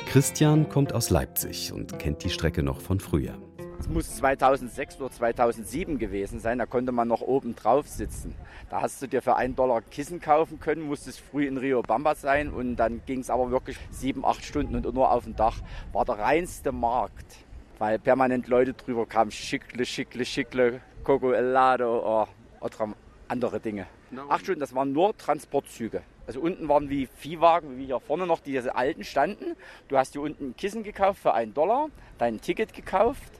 [0.08, 3.38] Christian kommt aus Leipzig und kennt die Strecke noch von früher.
[3.80, 8.34] Es muss 2006 oder 2007 gewesen sein, da konnte man noch oben drauf sitzen.
[8.70, 12.16] Da hast du dir für einen Dollar Kissen kaufen können, musstest früh in Rio Bamba
[12.16, 15.58] sein und dann ging es aber wirklich sieben, acht Stunden und nur auf dem Dach.
[15.92, 17.38] War der reinste Markt,
[17.78, 22.28] weil permanent Leute drüber kamen, Schickle, Schickle, Schickle, Coco Helado oh,
[22.66, 22.94] oder
[23.28, 23.88] andere Dinge.
[24.30, 26.02] Acht Stunden, das waren nur Transportzüge.
[26.28, 29.56] Also unten waren wie Viehwagen, wie hier vorne noch diese alten standen.
[29.90, 33.32] Du hast hier unten ein Kissen gekauft für einen Dollar, dein Ticket gekauft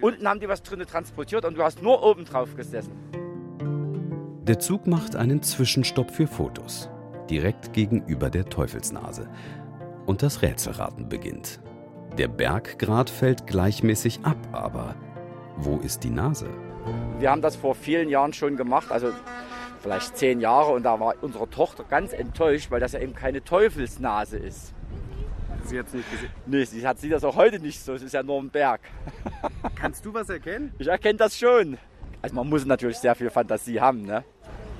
[0.00, 2.92] Unten haben die was drin transportiert und du hast nur oben drauf gesessen.
[4.42, 6.90] Der Zug macht einen Zwischenstopp für Fotos.
[7.30, 9.28] Direkt gegenüber der Teufelsnase.
[10.04, 11.60] Und das Rätselraten beginnt.
[12.18, 14.94] Der Berggrad fällt gleichmäßig ab, aber
[15.56, 16.48] wo ist die Nase?
[17.18, 19.08] Wir haben das vor vielen Jahren schon gemacht, also
[19.80, 23.42] vielleicht zehn Jahre, und da war unsere Tochter ganz enttäuscht, weil das ja eben keine
[23.42, 24.74] Teufelsnase ist.
[25.66, 26.30] Sie hat es nicht gesehen?
[26.46, 27.94] Nee, sie hat, sieht das auch heute nicht so.
[27.94, 28.80] Es ist ja nur ein Berg.
[29.74, 30.72] Kannst du was erkennen?
[30.78, 31.78] Ich erkenne das schon.
[32.22, 34.24] Also man muss natürlich sehr viel Fantasie haben, ne?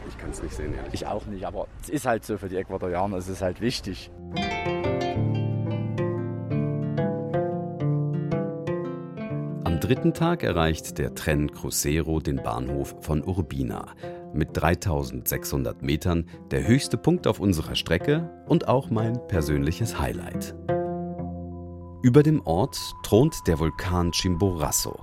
[0.09, 0.95] Ich kann es nicht sehen, ehrlich.
[0.95, 4.11] Ich auch nicht, aber es ist halt so für die Ecuadorianer, es ist halt wichtig.
[9.65, 13.95] Am dritten Tag erreicht der Tren Crucero den Bahnhof von Urbina.
[14.35, 20.57] mit 3600 Metern der höchste Punkt auf unserer Strecke und auch mein persönliches Highlight.
[22.05, 25.01] Über dem Ort thront der Vulkan Chimborazo.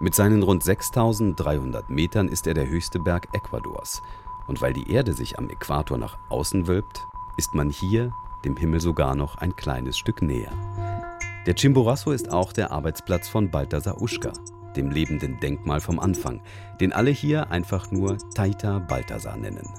[0.00, 4.02] Mit seinen rund 6300 Metern ist er der höchste Berg Ecuadors.
[4.48, 8.12] Und weil die Erde sich am Äquator nach außen wölbt, ist man hier
[8.44, 10.50] dem Himmel sogar noch ein kleines Stück näher.
[11.46, 14.32] Der Chimborazo ist auch der Arbeitsplatz von Balthasar Uschka,
[14.74, 16.42] dem lebenden Denkmal vom Anfang,
[16.80, 19.72] den alle hier einfach nur Taita Balthasar nennen.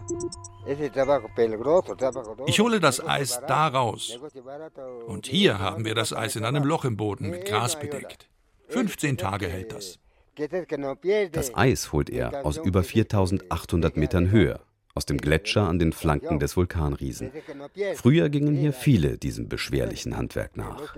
[2.46, 4.20] Ich hole das Eis da raus.
[5.08, 8.30] Und hier haben wir das Eis in einem Loch im Boden mit Gras bedeckt.
[8.68, 10.00] 15 Tage hält das.
[11.32, 14.62] Das Eis holt er aus über 4800 Metern Höhe,
[14.96, 17.32] aus dem Gletscher an den Flanken des Vulkanriesen.
[17.96, 20.96] Früher gingen hier viele diesem beschwerlichen Handwerk nach.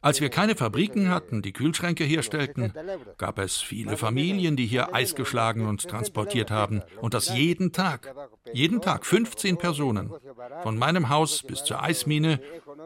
[0.00, 2.72] Als wir keine Fabriken hatten, die Kühlschränke herstellten,
[3.16, 6.82] gab es viele Familien, die hier Eis geschlagen und transportiert haben.
[7.00, 8.14] Und das jeden Tag.
[8.52, 10.12] Jeden Tag 15 Personen.
[10.62, 12.40] Von meinem Haus bis zur Eismine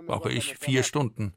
[0.07, 1.35] brauche ich vier Stunden.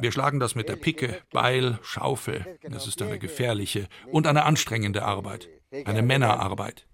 [0.00, 2.58] Wir schlagen das mit der Picke, Beil, Schaufel.
[2.62, 5.48] Es ist eine gefährliche und eine anstrengende Arbeit.
[5.84, 6.86] Eine Männerarbeit.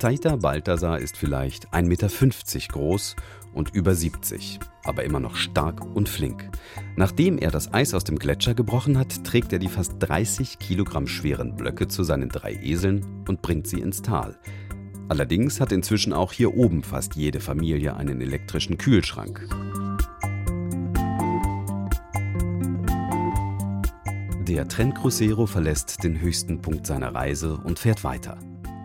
[0.00, 2.08] Taita Balthasar ist vielleicht 1,50 Meter
[2.72, 3.16] groß
[3.52, 6.48] und über 70, aber immer noch stark und flink.
[6.96, 11.06] Nachdem er das Eis aus dem Gletscher gebrochen hat, trägt er die fast 30 Kilogramm
[11.06, 14.38] schweren Blöcke zu seinen drei Eseln und bringt sie ins Tal.
[15.10, 19.46] Allerdings hat inzwischen auch hier oben fast jede Familie einen elektrischen Kühlschrank.
[24.48, 28.38] Der Tren Crucero verlässt den höchsten Punkt seiner Reise und fährt weiter.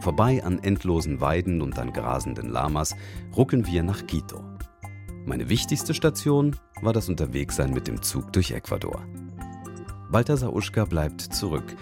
[0.05, 2.95] Vorbei an endlosen Weiden und an grasenden Lamas
[3.35, 4.39] ruckeln wir nach Quito.
[5.25, 9.03] Meine wichtigste Station war das Unterwegssein mit dem Zug durch Ecuador.
[10.11, 11.75] Balthasar Uschka bleibt zurück.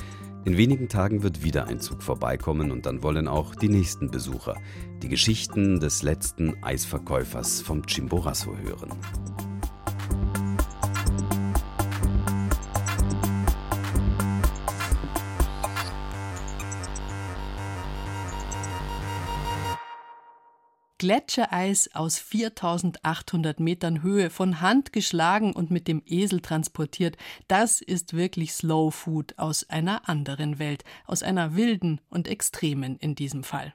[0.45, 4.55] In wenigen Tagen wird wieder ein Zug vorbeikommen und dann wollen auch die nächsten Besucher
[5.01, 9.52] die Geschichten des letzten Eisverkäufers vom Chimborazo hören.
[21.03, 27.17] Gletschereis aus 4800 Metern Höhe, von Hand geschlagen und mit dem Esel transportiert,
[27.49, 33.15] das ist wirklich Slow Food aus einer anderen Welt, aus einer wilden und extremen in
[33.15, 33.73] diesem Fall.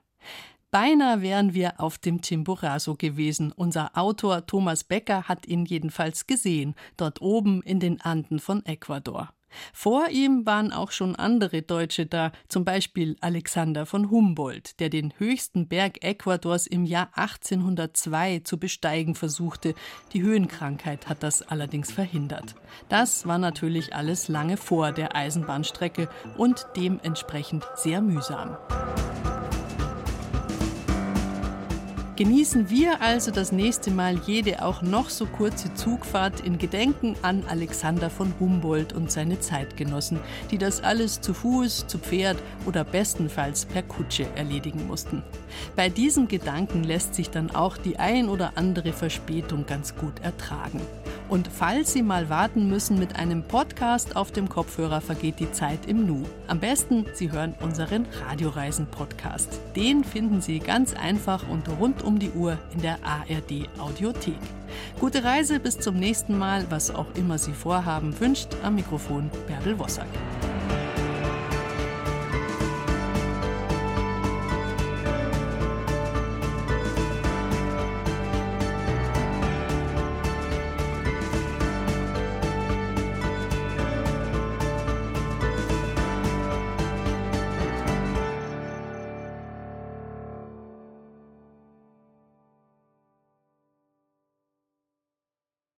[0.71, 3.53] Beinahe wären wir auf dem Chimborazo gewesen.
[3.53, 9.35] Unser Autor Thomas Becker hat ihn jedenfalls gesehen, dort oben in den Anden von Ecuador.
[9.73, 15.13] Vor ihm waren auch schon andere Deutsche da, zum Beispiel Alexander von Humboldt, der den
[15.19, 19.75] höchsten Berg Ecuadors im Jahr 1802 zu besteigen versuchte.
[20.13, 22.55] Die Höhenkrankheit hat das allerdings verhindert.
[22.89, 28.57] Das war natürlich alles lange vor der Eisenbahnstrecke und dementsprechend sehr mühsam.
[32.19, 37.45] Genießen wir also das nächste Mal jede auch noch so kurze Zugfahrt in Gedenken an
[37.47, 40.19] Alexander von Humboldt und seine Zeitgenossen,
[40.51, 45.23] die das alles zu Fuß, zu Pferd oder bestenfalls per Kutsche erledigen mussten.
[45.77, 50.81] Bei diesem Gedanken lässt sich dann auch die ein oder andere Verspätung ganz gut ertragen.
[51.29, 55.81] Und falls Sie mal warten müssen mit einem Podcast auf dem Kopfhörer, vergeht die Zeit
[55.87, 56.25] im Nu.
[56.47, 59.61] Am besten, Sie hören unseren Radioreisen-Podcast.
[59.77, 64.39] Den finden Sie ganz einfach und rund um die Uhr in der ARD Audiothek.
[64.99, 69.79] Gute Reise bis zum nächsten Mal, was auch immer Sie vorhaben, wünscht am Mikrofon Bärbel
[69.79, 70.09] Wossack.